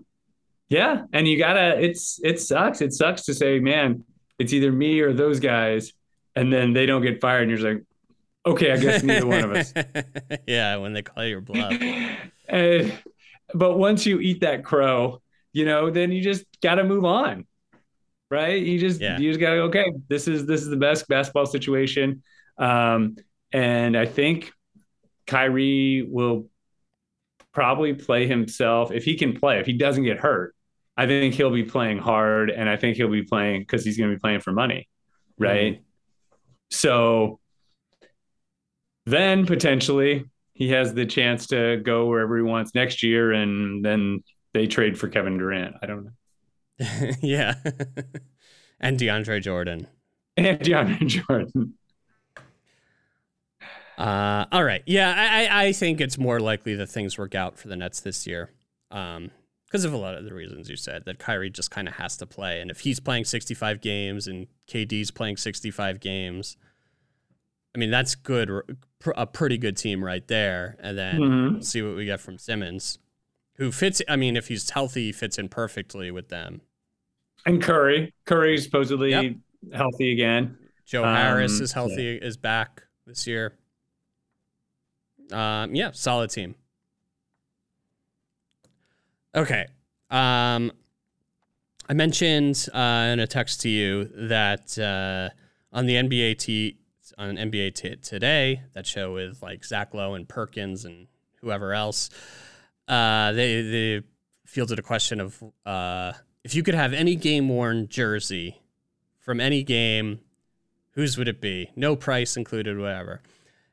[0.69, 1.03] Yeah.
[1.13, 2.81] And you gotta it's it sucks.
[2.81, 4.03] It sucks to say, man,
[4.39, 5.93] it's either me or those guys,
[6.35, 7.83] and then they don't get fired, and you're like,
[8.45, 9.73] okay, I guess neither one of us.
[10.47, 11.71] yeah, when they call your bluff.
[11.71, 12.91] and, eh,
[13.53, 15.21] but once you eat that crow,
[15.53, 17.45] you know, then you just gotta move on.
[18.29, 18.61] Right?
[18.61, 19.19] You just yeah.
[19.19, 22.23] you just gotta go, okay, this is this is the best basketball situation.
[22.57, 23.17] Um,
[23.51, 24.51] and I think
[25.27, 26.47] Kyrie will
[27.53, 29.59] probably play himself if he can play.
[29.59, 30.55] If he doesn't get hurt,
[30.97, 34.09] I think he'll be playing hard, and I think he'll be playing because he's going
[34.09, 34.87] to be playing for money,
[35.37, 35.79] right?
[35.79, 35.83] Mm.
[36.69, 37.39] So
[39.05, 44.23] then potentially he has the chance to go wherever he wants next year, and then
[44.53, 45.75] they trade for Kevin Durant.
[45.81, 47.11] I don't know.
[47.21, 47.55] yeah,
[48.79, 49.87] and DeAndre Jordan.
[50.37, 51.73] And DeAndre Jordan.
[54.01, 54.81] Uh, all right.
[54.87, 58.25] Yeah, I, I think it's more likely that things work out for the Nets this
[58.25, 58.49] year.
[58.89, 59.29] Um,
[59.67, 62.17] because of a lot of the reasons you said that Kyrie just kind of has
[62.17, 62.59] to play.
[62.59, 66.57] And if he's playing 65 games and KD's playing 65 games,
[67.73, 68.49] I mean, that's good,
[69.15, 70.75] a pretty good team right there.
[70.81, 71.61] And then mm-hmm.
[71.61, 72.99] see what we get from Simmons,
[73.55, 76.61] who fits, I mean, if he's healthy, he fits in perfectly with them.
[77.45, 78.13] And Curry.
[78.25, 79.35] Curry supposedly yep.
[79.73, 80.57] healthy again.
[80.85, 82.27] Joe Harris um, is healthy, yeah.
[82.27, 83.53] is back this year.
[85.33, 86.55] Um, yeah, solid team.
[89.35, 89.67] Okay.
[90.09, 90.71] Um,
[91.87, 95.29] I mentioned uh, in a text to you that uh,
[95.75, 96.77] on the NBA t-
[97.17, 101.07] on NBA t- today, that show with like Zach Lowe and Perkins and
[101.41, 102.09] whoever else,
[102.87, 104.01] uh, they they
[104.45, 106.13] fielded a question of uh,
[106.43, 108.61] if you could have any game worn jersey
[109.19, 110.19] from any game,
[110.91, 111.71] whose would it be?
[111.75, 113.21] No price included, whatever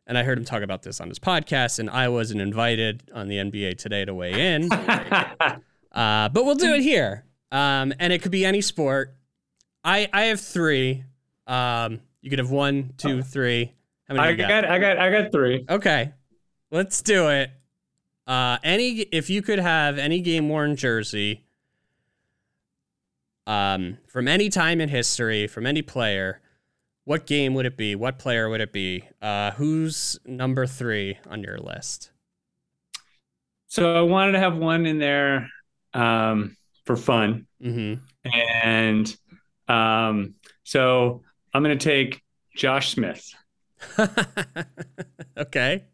[0.08, 3.28] and I heard him talk about this on his podcast, and I wasn't invited on
[3.28, 4.72] the NBA today to weigh in.
[4.72, 5.60] uh,
[5.92, 7.24] but we'll do it here.
[7.52, 9.14] Um, and it could be any sport.
[9.84, 11.04] I I have three.
[11.46, 13.74] Um, you could have one, two, three.
[14.08, 14.28] How many?
[14.28, 14.48] I got?
[14.48, 14.64] got?
[14.64, 15.64] I got I got three.
[15.68, 16.12] Okay,
[16.70, 17.50] let's do it.
[18.26, 21.44] Uh, any if you could have any game worn jersey,
[23.46, 26.40] um, from any time in history, from any player,
[27.08, 27.94] what game would it be?
[27.94, 29.02] What player would it be?
[29.22, 32.10] Uh, who's number three on your list?
[33.68, 35.48] So I wanted to have one in there
[35.94, 37.94] um, for fun, mm-hmm.
[38.62, 39.16] and
[39.68, 41.22] um, so
[41.54, 42.20] I'm going to take
[42.54, 43.26] Josh Smith.
[45.38, 45.86] okay,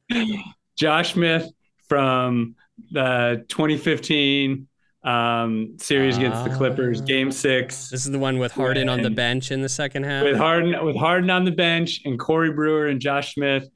[0.77, 1.49] Josh Smith
[1.87, 2.57] from
[2.91, 4.67] the 2015
[5.05, 7.05] um, series against the Clippers, ah.
[7.05, 7.91] Game Six.
[7.91, 10.25] This is the one with Harden on the bench in the second half.
[10.25, 13.69] With Harden, with Harden on the bench, and Corey Brewer and Josh Smith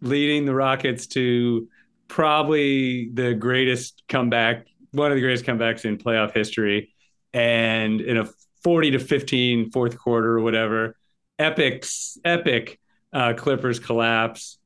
[0.00, 1.68] leading the Rockets to
[2.06, 6.94] probably the greatest comeback, one of the greatest comebacks in playoff history,
[7.32, 8.28] and in a
[8.62, 10.96] 40 to 15 fourth quarter or whatever,
[11.38, 11.84] epic,
[12.24, 12.78] epic
[13.12, 14.58] uh, Clippers collapse.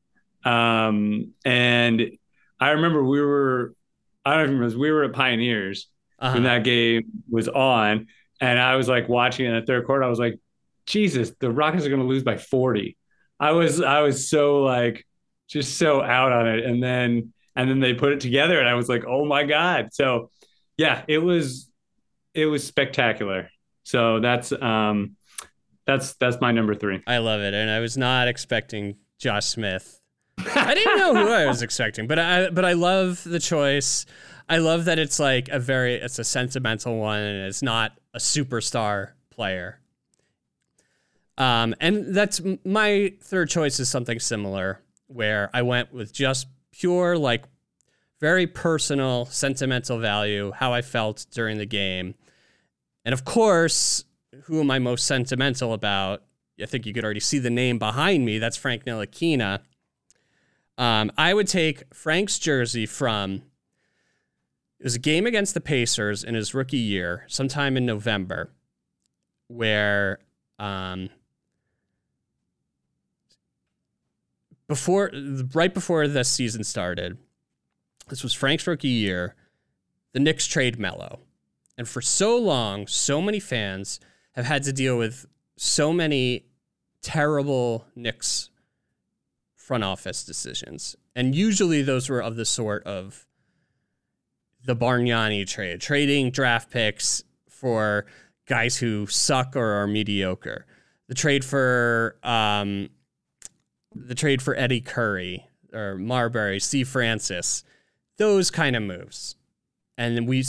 [0.45, 2.19] Um, and
[2.59, 3.75] I remember we were
[4.25, 4.79] I don't remember.
[4.79, 5.89] We were at Pioneers
[6.23, 6.35] uh-huh.
[6.35, 8.07] when that game was on,
[8.41, 10.05] and I was like watching in the third quarter.
[10.05, 10.39] I was like,
[10.87, 12.97] Jesus, the Rockets are going to lose by forty.
[13.39, 15.07] I was I was so like
[15.49, 18.75] just so out on it, and then and then they put it together, and I
[18.75, 19.89] was like, oh my god.
[19.93, 20.31] So
[20.77, 21.71] yeah, it was
[22.35, 23.51] it was spectacular.
[23.83, 25.17] So that's um
[25.87, 27.03] that's that's my number three.
[27.07, 30.01] I love it, and I was not expecting Josh Smith
[30.55, 34.07] I didn't know who I was expecting, but I but I love the choice.
[34.53, 38.19] I love that it's like a very it's a sentimental one and it's not a
[38.19, 39.81] superstar player.
[41.39, 47.17] Um, and that's my third choice is something similar where I went with just pure
[47.17, 47.45] like
[48.21, 52.15] very personal sentimental value how I felt during the game.
[53.07, 54.05] And of course,
[54.43, 56.25] who am I most sentimental about?
[56.63, 58.39] I think you could already see the name behind me.
[58.39, 59.61] That's Frank Ntilikina.
[60.77, 63.45] Um, I would take Frank's jersey from
[64.83, 68.51] it was a game against the Pacers in his rookie year, sometime in November,
[69.47, 70.19] where
[70.59, 71.09] um,
[74.67, 75.13] before
[75.55, 77.17] right before the season started,
[78.09, 79.37] this was Frank's rookie year.
[80.15, 81.21] The Knicks trade Melo,
[81.79, 84.01] and for so long, so many fans
[84.33, 86.47] have had to deal with so many
[87.03, 88.51] terrible Knicks
[89.55, 93.29] front office decisions, and usually those were of the sort of
[94.65, 98.07] the Bargnani trade, trading draft picks for
[98.47, 100.67] guys who suck or are mediocre.
[101.09, 102.91] The trade for um,
[103.95, 107.65] the trade for Eddie Curry or Marbury, Steve Francis,
[108.19, 109.37] those kind of moves.
[109.99, 110.45] And we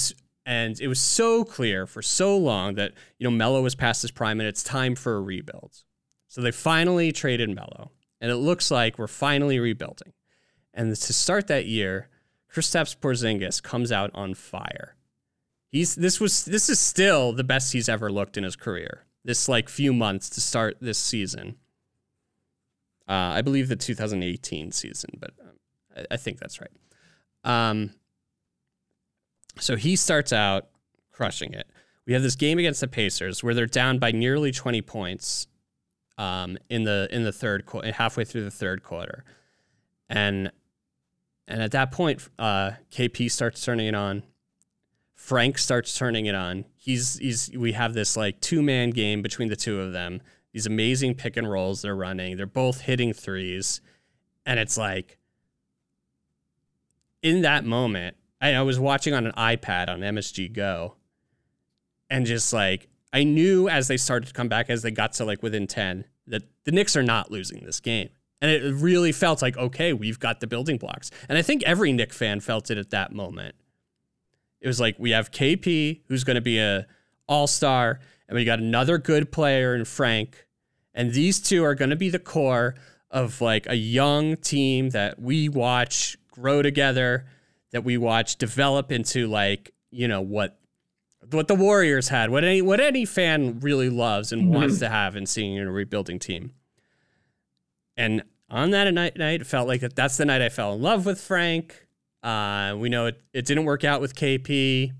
[0.45, 4.12] and it was so clear for so long that you know Melo was past his
[4.12, 5.84] prime and it's time for a rebuild.
[6.28, 10.13] So they finally traded Melo, and it looks like we're finally rebuilding.
[10.73, 12.10] And to start that year,
[12.53, 14.95] Kristaps Porzingis comes out on fire.
[15.69, 19.05] He's this was this is still the best he's ever looked in his career.
[19.25, 21.55] This like few months to start this season.
[23.07, 25.59] Uh, I believe the 2018 season, but um,
[25.97, 26.71] I, I, think that's right.
[27.43, 27.91] Um,
[29.59, 30.69] so he starts out
[31.11, 31.67] crushing it.
[32.05, 35.47] We have this game against the Pacers where they're down by nearly 20 points
[36.17, 39.25] um, in the in the third quarter, halfway through the third quarter,
[40.07, 40.51] and
[41.47, 44.23] and at that point, uh, KP starts turning it on.
[45.15, 46.65] Frank starts turning it on.
[46.75, 50.21] He's he's we have this like two man game between the two of them.
[50.51, 52.38] These amazing pick and rolls they're running.
[52.38, 53.82] They're both hitting threes,
[54.45, 55.17] and it's like
[57.21, 60.95] in that moment, I, I was watching on an iPad on MSG Go,
[62.10, 65.25] and just like I knew as they started to come back, as they got to
[65.25, 68.10] like within ten, that the Knicks are not losing this game.
[68.43, 71.10] And it really felt like, okay, we've got the building blocks.
[71.29, 73.56] And I think every Knick fan felt it at that moment.
[74.60, 76.86] It was like we have KP, who's going to be a
[77.25, 80.45] all-star, and we got another good player in Frank.
[80.93, 82.75] And these two are going to be the core
[83.10, 87.25] of like a young team that we watch grow together,
[87.71, 90.60] that we watch develop into like, you know, what
[91.32, 94.53] what the Warriors had, what any what any fan really loves and mm-hmm.
[94.53, 96.51] wants to have in seeing a rebuilding team.
[97.95, 100.82] And on that night, night it felt like that that's the night I fell in
[100.82, 101.88] love with Frank.
[102.21, 104.91] Uh, we know it, it didn't work out with KP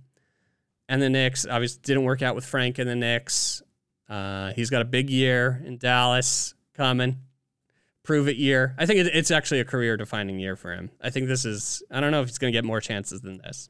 [0.89, 1.45] and the Knicks.
[1.45, 3.62] Obviously, didn't work out with Frank and the Knicks.
[4.10, 7.19] Uh, he's got a big year in Dallas coming.
[8.03, 8.75] Prove it year.
[8.77, 10.89] I think it, it's actually a career defining year for him.
[11.01, 11.82] I think this is.
[11.89, 13.69] I don't know if he's going to get more chances than this.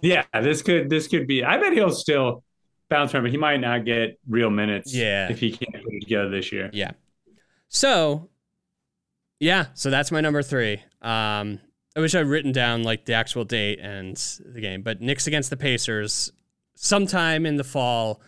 [0.00, 1.42] Yeah, this could this could be.
[1.42, 2.44] I bet he'll still
[2.88, 3.30] bounce from it.
[3.30, 4.94] He might not get real minutes.
[4.94, 6.70] Yeah, if he can't put it together this year.
[6.72, 6.92] Yeah.
[7.68, 8.28] So
[9.40, 10.82] yeah, so that's my number three.
[11.02, 11.60] Um,
[11.96, 15.50] I wish I'd written down like the actual date and the game, but Knicks against
[15.50, 16.32] the Pacers,
[16.74, 18.20] sometime in the fall,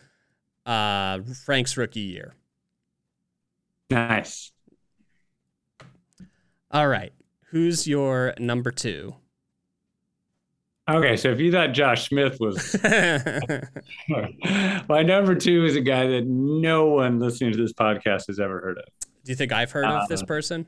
[0.66, 2.34] uh, Frank's rookie year.
[3.90, 4.52] Nice.
[6.70, 7.12] All right,
[7.50, 9.14] who's your number two?
[10.88, 12.74] Okay, so if you thought Josh Smith was
[14.88, 18.60] my number two is a guy that no one listening to this podcast has ever
[18.60, 18.84] heard of.
[19.24, 20.66] Do you think I've heard of this uh, person?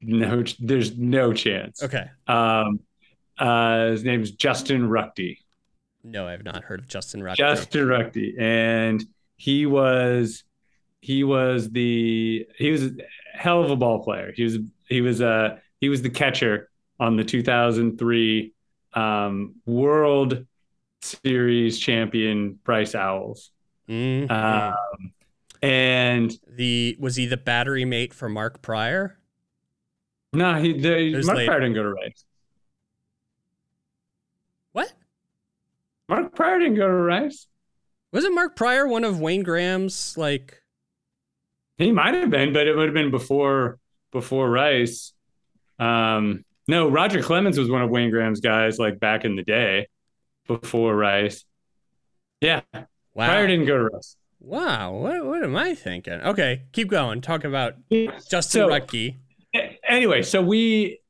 [0.00, 1.82] No, there's no chance.
[1.82, 2.10] Okay.
[2.26, 2.80] Um,
[3.38, 5.38] uh, his name is Justin Ruchti.
[6.04, 7.36] No, I have not heard of Justin Ruchti.
[7.36, 9.04] Justin Ruchti, and
[9.36, 10.44] he was
[11.00, 12.92] he was the he was a
[13.32, 14.32] hell of a ball player.
[14.34, 18.54] He was he was uh he was the catcher on the 2003
[18.94, 20.46] um, World
[21.02, 23.50] Series champion Rice Owls.
[23.88, 24.32] Mm-hmm.
[24.32, 25.12] Um,
[25.62, 29.18] and the was he the battery mate for Mark Prior?
[30.36, 32.24] No, he the, Mark Prior didn't go to Rice.
[34.72, 34.92] What?
[36.08, 37.46] Mark Prior didn't go to Rice.
[38.12, 40.62] Wasn't Mark Prior one of Wayne Graham's like?
[41.78, 43.78] He might have been, but it would have been before
[44.12, 45.14] before Rice.
[45.78, 49.88] Um, no, Roger Clemens was one of Wayne Graham's guys, like back in the day,
[50.46, 51.44] before Rice.
[52.42, 52.84] Yeah, wow.
[53.14, 54.16] Prior didn't go to Rice.
[54.38, 56.20] Wow, what what am I thinking?
[56.20, 57.22] Okay, keep going.
[57.22, 59.16] Talk about Justin so, Ruchti
[59.86, 61.00] anyway, so we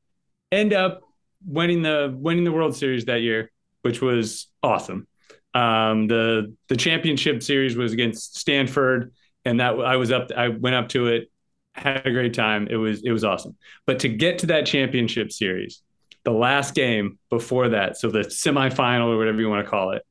[0.53, 1.03] end up
[1.47, 3.51] winning the winning the World Series that year,
[3.83, 5.07] which was awesome.
[5.55, 9.13] Um, the the championship series was against Stanford,
[9.45, 10.31] and that I was up.
[10.37, 11.31] I went up to it,
[11.73, 12.69] had a great time.
[12.71, 13.57] It was it was awesome.
[13.87, 15.83] But to get to that championship series,
[16.25, 20.03] the last game before that, so the semifinal or whatever you want to call it,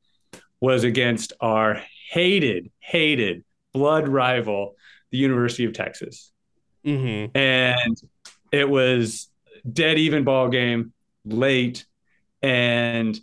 [0.60, 4.74] was against our hated, hated blood rival,
[5.10, 6.32] the University of Texas.
[6.84, 7.36] Mm-hmm.
[7.36, 7.96] And
[8.56, 9.28] it was
[9.70, 10.92] dead even ball game,
[11.24, 11.84] late.
[12.42, 13.18] And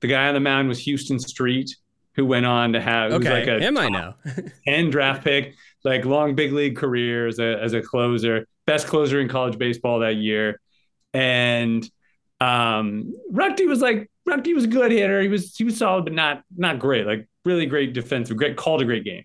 [0.00, 1.76] the guy on the mound was Huston Street,
[2.14, 3.30] who went on to have okay.
[3.30, 4.14] like a him I know.
[4.66, 5.54] 10 draft pick,
[5.84, 10.00] like long big league career as a, as a closer, best closer in college baseball
[10.00, 10.60] that year.
[11.12, 11.88] And
[12.40, 15.20] um Ruchti was like Ruchti was a good hitter.
[15.20, 17.06] He was he was solid, but not not great.
[17.06, 19.24] Like really great defensive, great called a great game.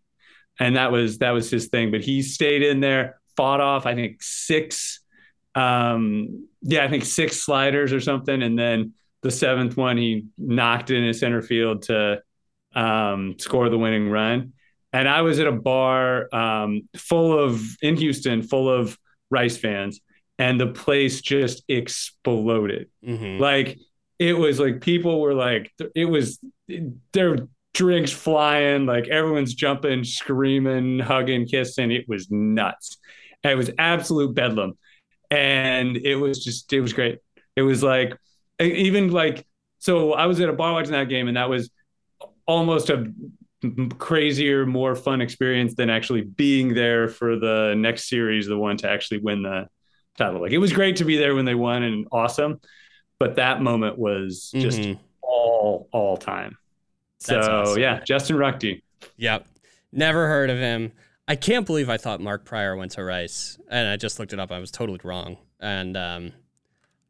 [0.59, 1.91] And that was that was his thing.
[1.91, 4.99] But he stayed in there, fought off, I think six
[5.55, 8.41] um yeah, I think six sliders or something.
[8.41, 12.21] And then the seventh one he knocked in his center field to
[12.75, 14.53] um score the winning run.
[14.91, 18.97] And I was at a bar um full of in Houston, full of
[19.31, 20.01] Rice fans
[20.37, 22.89] and the place just exploded.
[23.05, 23.41] Mm-hmm.
[23.41, 23.79] Like
[24.19, 26.39] it was like people were like it was
[27.13, 31.91] their drinks flying, like everyone's jumping, screaming, hugging, kissing.
[31.91, 32.97] It was nuts.
[33.43, 34.77] And it was absolute bedlam.
[35.31, 37.19] And it was just it was great.
[37.55, 38.17] It was like
[38.59, 39.45] even like
[39.79, 41.69] so I was at a bar watching that game and that was
[42.47, 43.11] almost a
[43.97, 48.89] crazier, more fun experience than actually being there for the next series, the one to
[48.89, 49.67] actually win the
[50.17, 50.41] title.
[50.41, 52.59] Like it was great to be there when they won and awesome,
[53.19, 54.99] but that moment was just Mhm.
[55.21, 56.57] all all time.
[57.27, 57.81] That's So awesome.
[57.81, 58.81] yeah, Justin Ruchti.
[59.17, 59.47] Yep.
[59.91, 60.91] Never heard of him.
[61.27, 64.39] I can't believe I thought Mark Prior went to Rice, and I just looked it
[64.39, 64.51] up.
[64.51, 65.37] I was totally wrong.
[65.59, 66.33] And um,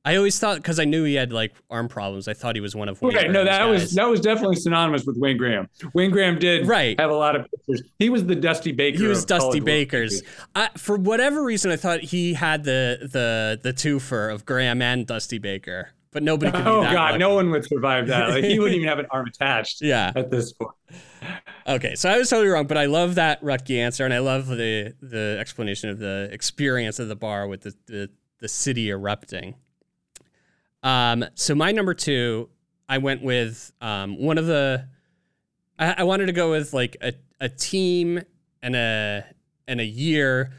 [0.05, 2.76] I always thought because I knew he had like arm problems, I thought he was
[2.76, 5.68] one of Wayne Okay, no, that was that was definitely synonymous with Wayne Graham.
[5.93, 6.97] Wayne Graham did Right.
[6.99, 7.82] have a lot of pictures.
[7.99, 8.99] He was the Dusty Baker.
[8.99, 10.22] he was Dusty Baker's.
[10.55, 15.05] I, for whatever reason, I thought he had the the the twofer of Graham and
[15.07, 16.63] Dusty Baker, but nobody could.
[16.63, 17.18] be Oh that God, lucky.
[17.20, 18.30] no one would survive that.
[18.30, 20.13] Like he wouldn't even have an arm attached Yeah.
[20.16, 20.72] at this point.
[21.68, 24.47] Okay, so I was totally wrong, but I love that Ruchti answer, and I love
[24.47, 28.09] the the explanation of the experience of the bar with the the,
[28.39, 29.55] the city erupting.
[30.84, 32.49] Um, so my number two,
[32.88, 34.88] I went with um, one of the.
[35.78, 38.22] I, I wanted to go with like a, a team
[38.61, 39.26] and a
[39.68, 40.53] and a year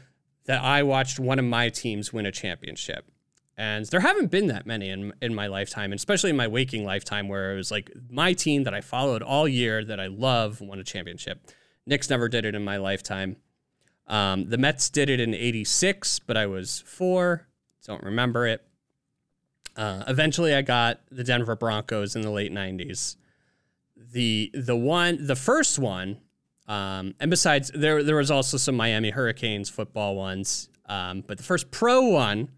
[0.45, 3.09] that I watched one of my teams win a championship.
[3.57, 6.85] And there haven't been that many in in my lifetime, and especially in my waking
[6.85, 10.61] lifetime, where it was like my team that I followed all year that I love
[10.61, 11.41] won a championship.
[11.87, 13.37] Knicks never did it in my lifetime.
[14.05, 17.47] Um, the Mets did it in '86, but I was four,
[17.83, 18.63] don't remember it.
[19.75, 23.15] Uh, eventually, I got the Denver Broncos in the late '90s.
[23.95, 26.19] The the one, the first one,
[26.67, 31.43] um, and besides, there there was also some Miami Hurricanes football ones, um, but the
[31.43, 32.49] first pro one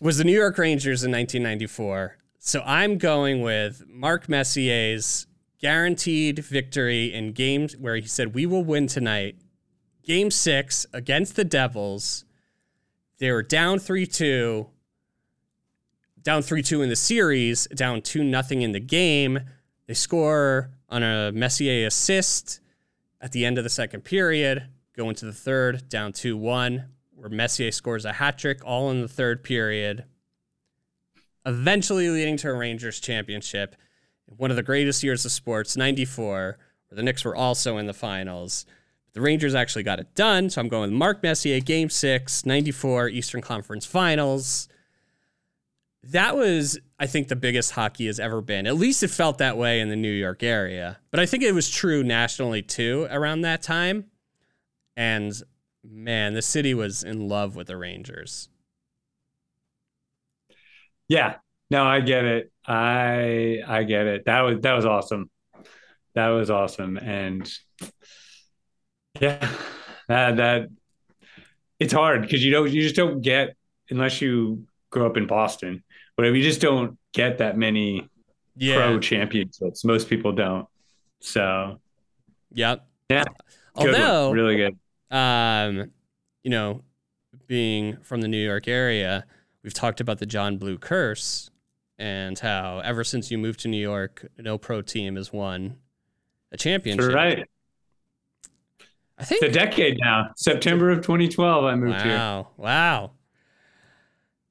[0.00, 2.18] was the New York Rangers in 1994.
[2.38, 5.26] So I'm going with Mark Messier's
[5.60, 9.36] guaranteed victory in games where he said, We will win tonight.
[10.04, 12.24] Game six against the Devils.
[13.18, 14.68] They were down 3 2,
[16.22, 19.40] down 3 2 in the series, down 2 nothing in the game.
[19.86, 22.60] They score on a Messier assist
[23.20, 26.84] at the end of the second period, go into the third, down 2 1
[27.18, 30.04] where Messier scores a hat trick all in the third period,
[31.44, 33.74] eventually leading to a Rangers championship.
[34.26, 36.58] One of the greatest years of sports, 94,
[36.88, 38.66] where the Knicks were also in the finals.
[39.14, 43.08] The Rangers actually got it done, so I'm going with Mark Messier, game six, 94,
[43.08, 44.68] Eastern Conference Finals.
[46.04, 48.66] That was, I think, the biggest hockey has ever been.
[48.66, 50.98] At least it felt that way in the New York area.
[51.10, 54.04] But I think it was true nationally too around that time.
[54.96, 55.32] And
[55.90, 58.48] man, the city was in love with the Rangers.
[61.08, 61.36] Yeah,
[61.70, 62.52] no, I get it.
[62.66, 64.24] I I get it.
[64.26, 65.30] That was that was awesome.
[66.14, 67.50] That was awesome, and
[69.20, 69.50] yeah,
[70.08, 70.68] that that
[71.78, 73.56] it's hard because you don't you just don't get
[73.90, 75.82] unless you grow up in Boston,
[76.16, 76.36] whatever.
[76.36, 78.08] You just don't get that many
[78.60, 79.84] pro championships.
[79.84, 80.66] Most people don't.
[81.20, 81.80] So
[82.52, 82.86] Yep.
[83.10, 83.24] Yeah.
[83.76, 84.32] good one.
[84.32, 84.78] Really good.
[85.10, 85.90] Um,
[86.42, 86.82] you know,
[87.46, 89.24] being from the New York area,
[89.62, 91.50] we've talked about the John Blue curse
[91.98, 95.76] and how ever since you moved to New York, no pro team has won
[96.52, 97.12] a championship.
[97.12, 97.44] Right.
[99.18, 100.30] I think It's a decade now.
[100.36, 102.14] September of 2012, I moved here.
[102.16, 102.48] Wow.
[102.56, 103.10] Wow.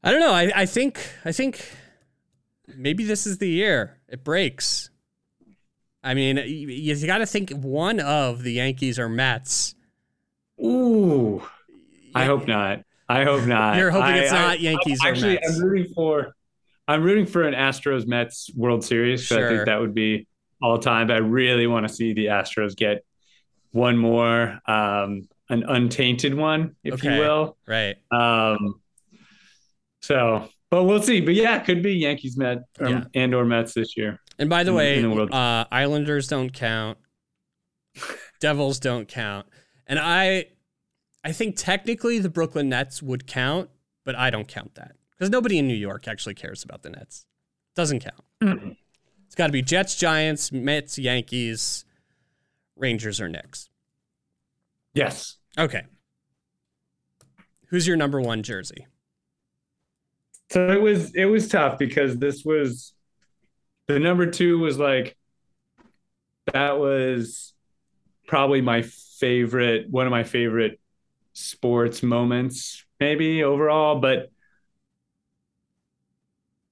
[0.04, 0.34] I don't know.
[0.34, 1.74] I, I think I think
[2.68, 4.90] maybe this is the year it breaks.
[6.04, 9.76] I mean, you, you got to think one of the Yankees or Mets.
[10.64, 11.44] Ooh,
[12.16, 12.82] I hope not.
[13.10, 13.78] I hope not.
[13.78, 15.40] You're hoping I- it's I- not Yankees or Actually.
[15.44, 16.34] I'm rooting for.
[16.90, 19.28] I'm rooting for an Astros Mets World Series.
[19.28, 19.50] 'cause I Sure.
[19.50, 20.26] think that would be
[20.62, 21.08] all time.
[21.08, 23.04] But I really want to see the Astros get
[23.72, 27.14] one more, um, an untainted one, if Okay.
[27.16, 27.58] you will.
[27.68, 27.98] Right.
[28.12, 28.82] Um,
[30.02, 31.20] so, but we'll see.
[31.22, 33.04] But yeah, it could be Yankees Met or, Yeah.
[33.14, 34.20] and or Mets this year.
[34.40, 36.98] And by the In- way, in the uh, Islanders don't count.
[38.40, 39.48] Devils don't count.
[39.88, 40.48] And I
[41.24, 43.70] I think technically the Brooklyn Nets would count,
[44.06, 44.96] but I don't count that.
[45.12, 47.26] Because nobody in New York actually cares about the Nets.
[47.76, 48.24] Doesn't count.
[48.42, 48.78] Mhm.
[49.26, 51.86] It's got to be Jets, Giants, Mets, Yankees,
[52.76, 53.70] Rangers, or Knicks.
[54.94, 55.38] Yes.
[55.58, 55.84] Okay.
[57.70, 58.88] Who's your number one jersey?
[60.50, 62.94] So it was it was tough because this was
[63.88, 65.18] the number two was like
[66.54, 67.54] that was
[68.28, 68.82] probably my
[69.20, 70.80] favorite one of my favorite
[71.34, 74.30] sports moments maybe overall but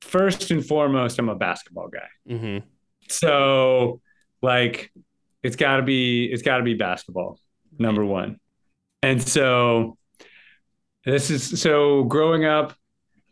[0.02, 2.08] first and foremost I'm a basketball guy.
[2.30, 2.66] Mm-hmm.
[3.10, 4.02] so
[4.42, 4.92] like
[5.44, 7.40] it's got to be it's got to be basketball
[7.78, 8.40] number 1
[9.04, 9.98] and so
[11.06, 12.74] this is so growing up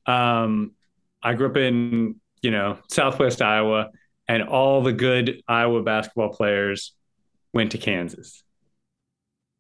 [0.05, 0.71] um
[1.21, 3.89] I grew up in you know southwest Iowa
[4.27, 6.93] and all the good Iowa basketball players
[7.53, 8.43] went to Kansas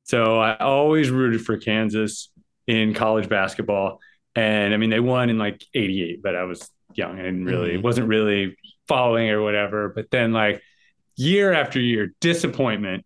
[0.03, 2.29] so I always rooted for Kansas
[2.67, 3.99] in college basketball.
[4.35, 7.19] And I mean they won in like 88 but I was young.
[7.19, 7.83] And really Mhm.
[7.83, 9.89] wasn't really following or whatever.
[9.89, 10.61] But then like
[11.15, 13.05] year after year disappointment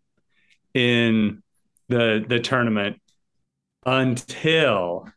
[0.74, 1.44] in
[1.90, 3.00] the the tournament
[3.86, 5.08] until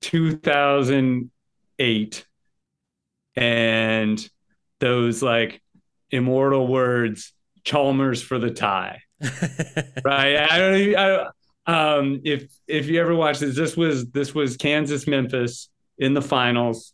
[0.00, 2.26] 2008
[3.36, 4.28] and
[4.80, 5.60] those like
[6.10, 7.32] immortal words
[7.64, 9.02] Chalmers for the tie
[10.04, 10.36] right.
[10.50, 11.28] I don't even- I don't
[11.68, 16.22] um if if you ever watched this this was this was Kansas Memphis in the
[16.22, 16.92] finals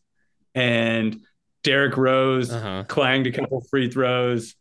[0.55, 1.21] and
[1.63, 2.85] Derrick Rose Uh-huh.
[2.89, 4.55] clanged a couple free throws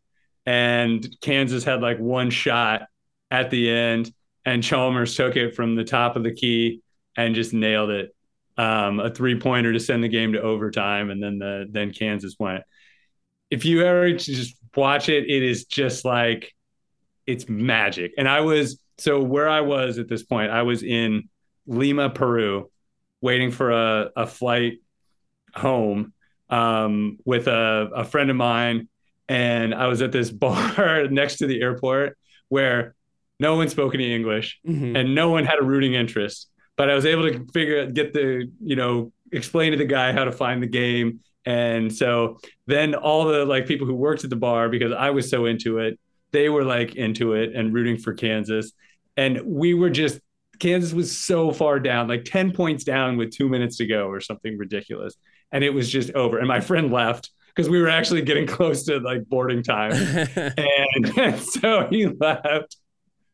[0.45, 2.87] and Kansas had like one shot
[3.29, 4.11] at the end
[4.45, 6.81] and Chalmers took it from the top of the key
[7.15, 8.13] and just nailed it.
[8.57, 12.35] Um, a three pointer to send the game to overtime and then the then Kansas
[12.37, 12.63] went.
[13.49, 16.53] If you ever just watch it it is just like
[17.31, 21.29] it's magic and I was so where I was at this point I was in
[21.65, 22.69] Lima Peru
[23.21, 24.73] waiting for a, a flight
[25.55, 26.13] home
[26.49, 28.87] um, with a, a friend of mine,
[29.29, 32.17] and I was at this bar next to the airport
[32.49, 32.95] where
[33.39, 34.97] no one spoke any English Mhm.
[34.97, 36.49] and no one had a rooting interest.
[36.77, 40.25] But I was able to figure get the you know explain to the guy how
[40.25, 44.35] to find the game, and so then all the like people who worked at the
[44.35, 45.99] bar because I was so into it,
[46.31, 48.71] they were like into it and rooting for Kansas,
[49.17, 50.19] and we were just
[50.61, 54.21] Kansas was so far down, like 10 points down with two minutes to go or
[54.21, 55.15] something ridiculous.
[55.51, 56.37] And it was just over.
[56.37, 59.91] And my friend left because we were actually getting close to like boarding time.
[60.35, 62.77] and, and so he left.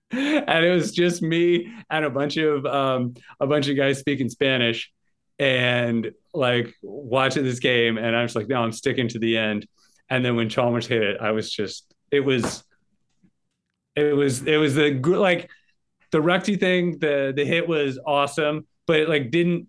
[0.09, 4.29] And it was just me and a bunch of um, a bunch of guys speaking
[4.29, 4.89] Spanish
[5.37, 7.97] and like watching this game.
[7.97, 9.67] And I was like, no, I'm sticking to the end.
[10.09, 12.63] And then when Chalmers hit it, I was just it was
[13.97, 15.49] it was it was the like
[16.11, 19.67] the Ruchti thing, the the hit was awesome, but it like didn't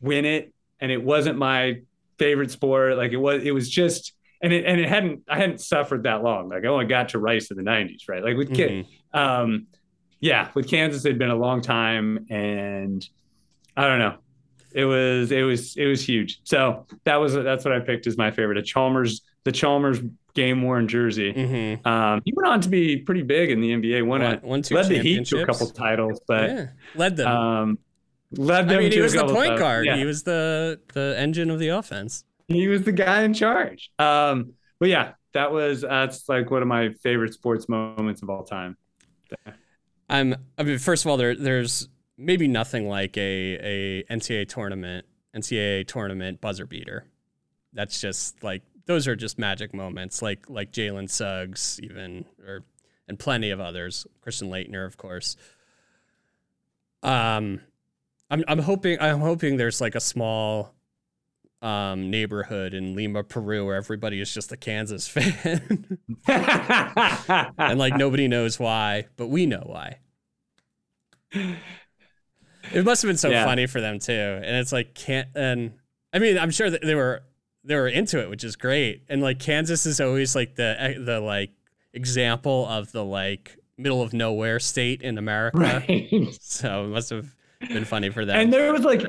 [0.00, 1.80] win it, and it wasn't my
[2.18, 2.96] favorite sport.
[2.96, 6.22] Like it was, it was just, and it and it hadn't, I hadn't suffered that
[6.22, 6.48] long.
[6.48, 8.22] Like I only got to Rice in the '90s, right?
[8.22, 9.18] Like with kid, Mhm.
[9.18, 9.66] um,
[10.20, 13.06] yeah, with Kansas, it'd been a long time, and
[13.76, 14.16] I don't know.
[14.72, 16.40] It was, it was, it was huge.
[16.42, 18.58] So that was, that's what I picked as my favorite.
[18.58, 20.00] A Chalmers, the Chalmers
[20.34, 21.32] game worn jersey.
[21.32, 21.86] Mhm.
[21.86, 24.02] Um, he went on to be pretty big in the NBA.
[24.04, 27.26] Won Won- won two led the Heat to a couple titles, but yeah, led them.
[27.28, 27.78] um,
[28.32, 29.86] led them I mean, he was the point guard.
[29.86, 29.96] Yeah.
[29.96, 32.24] He was the the engine of the offense.
[32.48, 33.90] he was the guy in charge.
[33.98, 38.42] Um, but yeah, that was that's like one of my favorite sports moments of all
[38.44, 38.76] time.
[40.08, 40.34] I'm.
[40.58, 45.86] I mean, first of all, there there's maybe nothing like a a NCAA tournament NCAA
[45.86, 47.06] tournament buzzer beater.
[47.72, 52.62] That's just like those are just magic moments, like like Jalen Suggs, even or
[53.08, 54.06] and plenty of others.
[54.20, 55.36] Christian Laettner, of course.
[57.02, 57.60] Um,
[58.30, 60.74] I'm I'm hoping I'm hoping there's like a small
[61.62, 68.28] um neighborhood in Lima, Peru, where everybody is just a Kansas fan, and like nobody
[68.28, 69.98] knows why, but we know why.
[72.72, 73.44] It must have been so Yeah.
[73.44, 74.12] funny for them too.
[74.12, 75.72] And it's like can't and
[76.12, 77.22] I mean, I'm sure that they were
[77.64, 79.02] they were into it, which is great.
[79.08, 81.50] And like Kansas is always like the the like
[81.92, 85.58] example of the like middle of nowhere state in America.
[85.58, 86.08] Right.
[86.40, 88.38] So it must have been funny for them.
[88.38, 89.04] And there was like,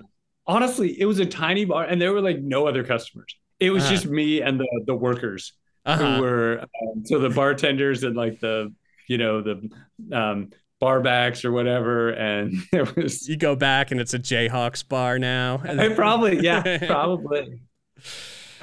[0.48, 3.36] honestly, it was a tiny bar, and there were like no other customers.
[3.60, 3.92] It was Uh-huh.
[3.94, 5.54] just me and the the workers
[5.86, 6.16] uh-huh.
[6.16, 8.74] who were um, so the bartenders and like the
[9.08, 9.70] you know the
[10.12, 10.50] um,
[10.82, 15.62] barbacks or whatever, and there was you go back and it's a Jayhawks bar now.
[15.64, 17.62] I probably yeah probably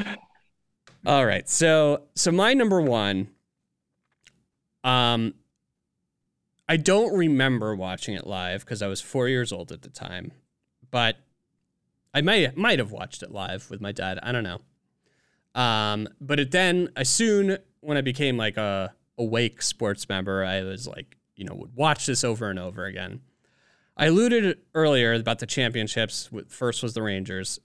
[1.07, 1.49] All right.
[1.49, 3.29] So so my number one
[4.85, 5.35] um
[6.69, 10.33] I don't remember watching it live because I was 4 years old at the time.
[10.91, 11.17] But
[12.15, 14.19] I may might have watched it live with my dad.
[14.23, 14.61] I don't know.
[15.55, 20.63] Um but it then I soon when I became like a awake sports member, I
[20.63, 23.21] was like, you know, would watch this over and over again.
[23.97, 26.31] I alluded earlier about the championships.
[26.49, 27.59] First was the Rangers.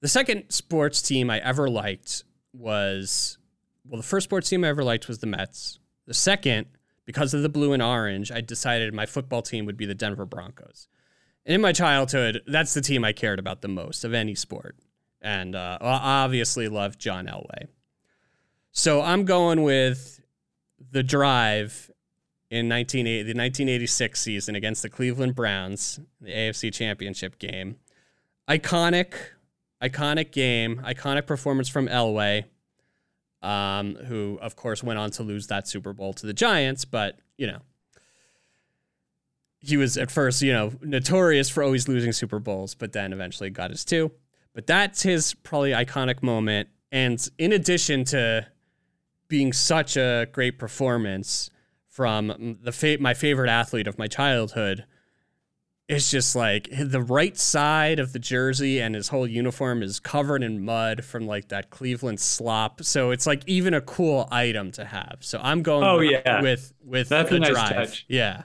[0.00, 3.38] The second sports team I ever liked was
[3.88, 5.78] well, the first sports team I ever liked was the Mets.
[6.06, 6.66] The second,
[7.06, 10.26] because of the blue and orange, I decided my football team would be the Denver
[10.26, 10.88] Broncos.
[11.46, 14.76] And in my childhood, that's the team I cared about the most of any sport.
[15.22, 17.68] And uh, I obviously loved John Elway.
[18.72, 20.20] So I'm going with
[20.90, 21.90] the drive
[22.50, 27.76] in 1980, the 1986 season against the Cleveland Browns, the AFC Championship game.
[28.48, 29.14] Iconic,
[29.82, 32.44] iconic game, iconic performance from Elway,
[33.42, 37.18] um, who of course went on to lose that Super Bowl to the Giants, but
[37.36, 37.60] you know.
[39.60, 43.50] He was at first, you know, notorious for always losing Super Bowls, but then eventually
[43.50, 44.12] got his two.
[44.54, 46.68] But that's his probably iconic moment.
[46.92, 48.46] And in addition to
[49.26, 51.50] being such a great performance
[51.88, 54.84] from the fa- my favorite athlete of my childhood,
[55.88, 60.42] it's just like the right side of the jersey and his whole uniform is covered
[60.42, 62.82] in mud from like that Cleveland slop.
[62.84, 65.16] So it's like even a cool item to have.
[65.20, 66.42] So I'm going Oh, with, yeah.
[66.42, 67.70] with with That's the a nice drive.
[67.72, 68.04] touch.
[68.06, 68.42] Yeah.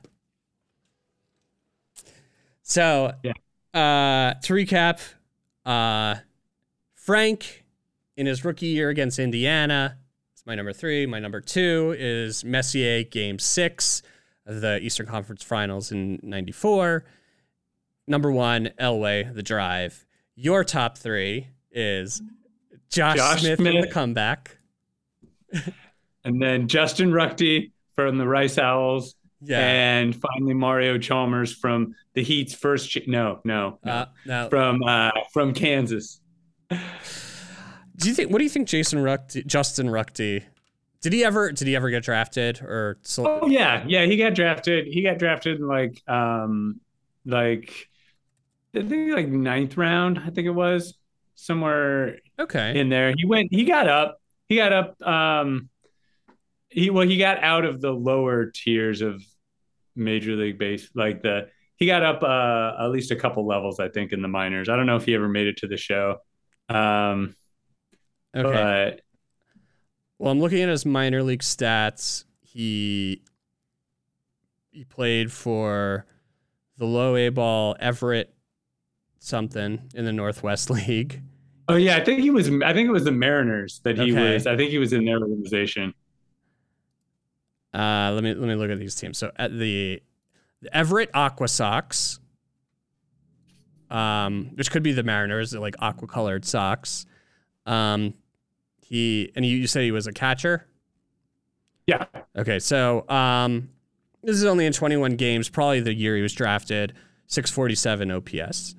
[2.62, 3.34] So Yeah.
[3.74, 5.02] uh to recap,
[5.66, 6.16] uh
[6.96, 7.66] Frank
[8.16, 9.98] in his rookie year against Indiana.
[10.34, 11.06] It's my number three.
[11.06, 14.02] My number two is Messier game six
[14.46, 17.04] of the Eastern Conference Finals in ninety-four.
[18.08, 20.06] Number one, Elway, the drive.
[20.36, 22.22] Your top three is
[22.90, 24.58] Josh, Josh Smith, in the comeback.
[26.26, 29.60] and then Justin Ruchti from the Rice Owls, Yeah.
[29.60, 32.90] and finally Mario Chalmers from the Heat's first.
[32.90, 33.92] Ch- no, no, no.
[33.92, 36.20] uh, now, from uh, from Kansas.
[36.70, 36.78] do
[38.10, 38.32] you think?
[38.32, 40.44] What do you think, Jason Ruchti, Justin Ruchti?
[41.02, 41.52] Did he ever?
[41.52, 42.98] Did he ever get drafted or?
[43.20, 44.06] Oh yeah, yeah.
[44.06, 44.88] He got drafted.
[44.88, 46.80] He got drafted in like um
[47.26, 47.90] like
[48.76, 50.20] I think like ninth round.
[50.20, 50.98] I think it was
[51.36, 52.80] somewhere Okay.
[52.80, 53.14] in there.
[53.16, 53.50] He went.
[53.52, 54.18] He got up.
[54.50, 55.02] He got up.
[55.02, 55.70] Um,
[56.70, 59.22] he well, he got out of the lower tiers of
[59.96, 61.50] Major League Base, like the.
[61.78, 64.70] He got up uh, at least a couple levels, I think, in the minors.
[64.70, 66.18] I don't know if he ever made it to the show.
[66.70, 67.36] Um,
[68.36, 68.52] Okay.
[68.96, 69.02] but
[70.18, 72.24] Well, I'm looking at his minor league stats.
[72.42, 73.22] He
[74.72, 76.06] he played for
[76.78, 78.34] the low A ball Everett
[79.24, 81.22] something in the Northwest League.
[81.70, 82.48] oh yeah, I think he was.
[82.64, 84.34] I think it was the Mariners that he Okay.
[84.34, 84.46] was.
[84.48, 85.94] I think he was in their organization.
[87.74, 89.18] Uh, let me let me look at these teams.
[89.18, 90.02] So at the,
[90.62, 92.20] the Everett Aqua Sox,
[93.90, 97.06] um, which could be the Mariners, they're like aqua colored socks.
[97.66, 98.14] Um,
[98.82, 100.68] he and you, you said he was a catcher.
[101.88, 102.06] Yeah,
[102.38, 103.70] Okay, so um,
[104.24, 106.94] this is only in 21 games, probably the year he was drafted,
[107.28, 108.76] 647 OPS.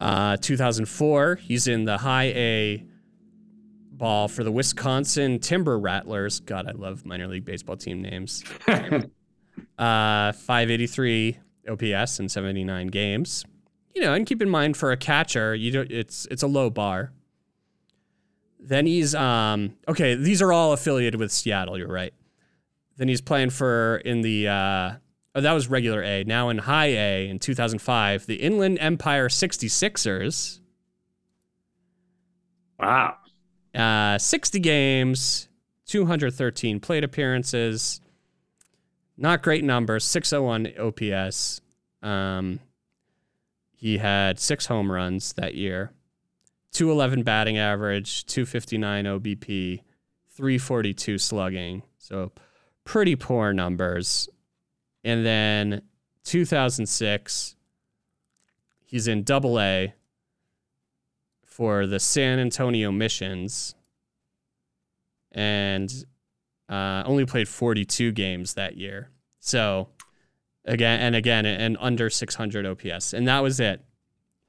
[0.00, 2.84] Uh, 2004, he's in the high A
[3.92, 6.40] ball for the Wisconsin Timber Rattlers.
[6.40, 8.44] God, I love minor league baseball team names.
[9.78, 11.38] Uh, 583
[11.68, 13.44] OPS in 79 games.
[13.94, 16.68] You know, and keep in mind for a catcher, you don't, it's it's a low
[16.70, 17.12] bar.
[18.58, 22.12] Then he's um okay, these are all affiliated with Seattle, you're right.
[22.96, 24.92] Then he's playing for in the uh
[25.36, 26.24] oh that was regular A.
[26.24, 30.58] Now in high A in 2005, the Inland Empire 66ers.
[32.80, 33.16] wow.
[33.74, 35.48] Uh 60 games,
[35.86, 38.00] 213 plate appearances.
[39.18, 41.60] Not great numbers, 601 OPS.
[42.02, 42.60] Um
[43.78, 45.92] he had 6 home runs that year.
[46.72, 49.82] 211 batting average, 259 OBP,
[50.30, 51.82] 342 slugging.
[51.98, 52.32] So
[52.84, 54.28] pretty poor numbers.
[55.06, 55.82] And then
[56.24, 57.54] 2006,
[58.84, 59.94] he's in double A
[61.44, 63.76] for the San Antonio Missions
[65.30, 65.92] and
[66.68, 69.10] uh, only played 42 games that year.
[69.38, 69.90] So,
[70.64, 73.12] again, and again, and under 600 OPS.
[73.12, 73.84] And that was it.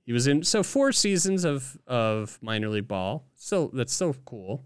[0.05, 3.28] He was in, so four seasons of, of minor league ball.
[3.36, 4.66] So that's so cool.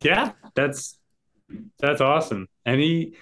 [0.00, 0.96] Yeah, that's
[1.80, 2.46] that's awesome.
[2.64, 3.14] And he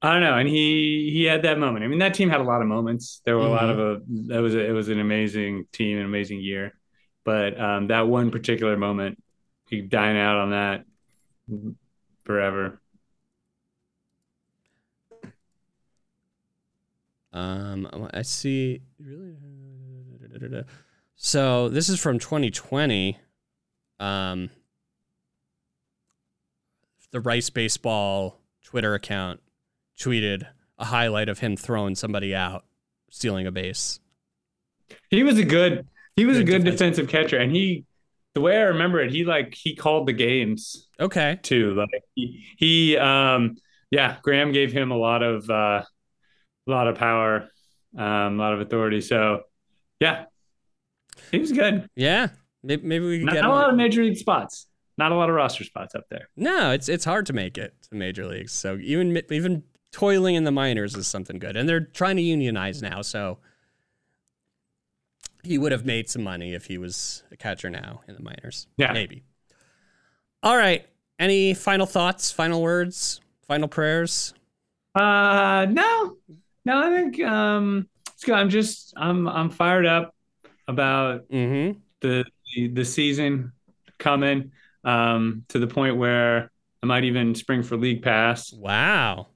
[0.00, 1.84] I don't know, and he he had that moment.
[1.84, 3.20] I mean, that team had a lot of moments.
[3.24, 3.52] There were mm-hmm.
[3.52, 6.74] a lot of a that was a, it was an amazing team, an amazing year.
[7.24, 9.20] But um, that one particular moment,
[9.68, 10.84] he dine out on that
[12.24, 12.80] forever.
[17.32, 18.82] Um, I see.
[19.00, 19.34] Really.
[21.16, 23.18] So this is from 2020.
[23.98, 24.50] Um,
[27.10, 29.40] the Rice Baseball Twitter account
[29.98, 30.46] tweeted
[30.78, 32.64] a highlight of him throwing somebody out,
[33.10, 34.00] stealing a base.
[35.10, 35.86] He was a good
[36.16, 37.06] he was good a good defensive.
[37.06, 37.84] defensive catcher, and he
[38.34, 40.88] the way I remember it, he like he called the games.
[41.00, 41.38] Okay.
[41.42, 43.56] Too like he, he um
[43.90, 45.82] yeah, Graham gave him a lot of uh
[46.66, 47.48] a lot of power,
[47.96, 49.00] um, a lot of authority.
[49.00, 49.42] So
[50.00, 50.26] yeah,
[51.30, 51.88] he was good.
[51.96, 52.28] Yeah,
[52.62, 54.66] maybe, maybe we can not, get not a lot of major league spots.
[54.96, 56.28] Not a lot of roster spots up there.
[56.36, 58.52] No, it's it's hard to make it to major leagues.
[58.52, 59.62] So even even
[59.92, 63.02] toiling in the minors is something good, and they're trying to unionize now.
[63.02, 63.38] So
[65.42, 68.66] he would have made some money if he was a catcher now in the minors.
[68.76, 69.22] Yeah, maybe.
[70.42, 70.86] All right.
[71.18, 72.30] Any final thoughts?
[72.30, 73.20] Final words?
[73.46, 74.34] Final prayers?
[74.94, 76.16] Uh, no,
[76.64, 76.82] no.
[76.82, 78.34] I think um, it's good.
[78.34, 80.14] I'm just I'm I'm fired up
[80.68, 81.78] about mm-hmm.
[82.00, 82.24] the,
[82.54, 83.52] the the season
[83.98, 84.52] coming
[84.84, 86.50] um, to the point where
[86.82, 88.52] I might even spring for league pass.
[88.52, 89.28] Wow.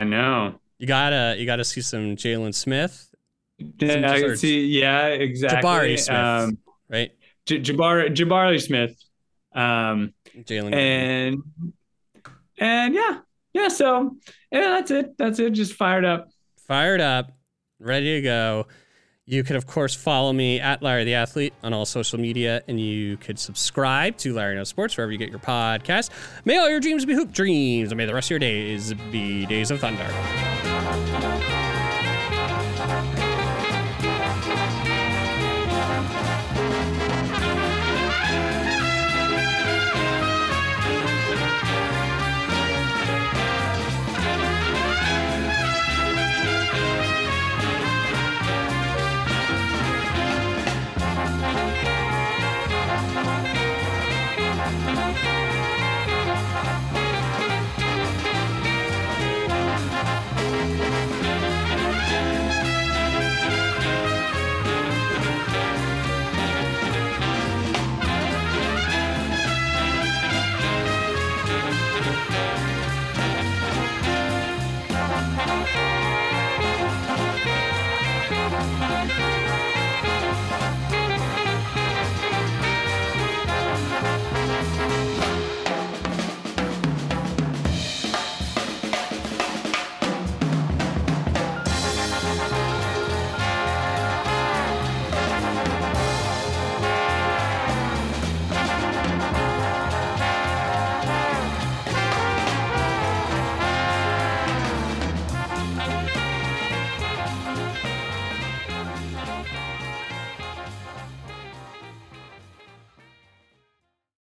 [0.00, 0.58] I know.
[0.78, 3.14] You gotta you gotta see some Jalen Smith.
[3.58, 4.64] Yeah, I see.
[4.64, 5.68] Yeah, exactly.
[5.68, 7.10] Jabari Smith, um, right?
[7.44, 8.96] J- Jabari Jabari Smith.
[9.54, 11.42] Um, Jalen and
[12.58, 13.18] and yeah,
[13.52, 13.68] yeah.
[13.68, 14.16] So
[14.50, 15.18] yeah, that's it.
[15.18, 15.50] That's it.
[15.50, 16.30] Just fired up.
[16.66, 17.32] Fired up,
[17.78, 18.66] ready to go.
[19.30, 22.80] You could, of course, follow me at Larry the Athlete on all social media, and
[22.80, 26.10] you could subscribe to Larry Knows Sports wherever you get your podcast.
[26.44, 29.46] May all your dreams be hoop dreams, and may the rest of your days be
[29.46, 30.02] days of thunder.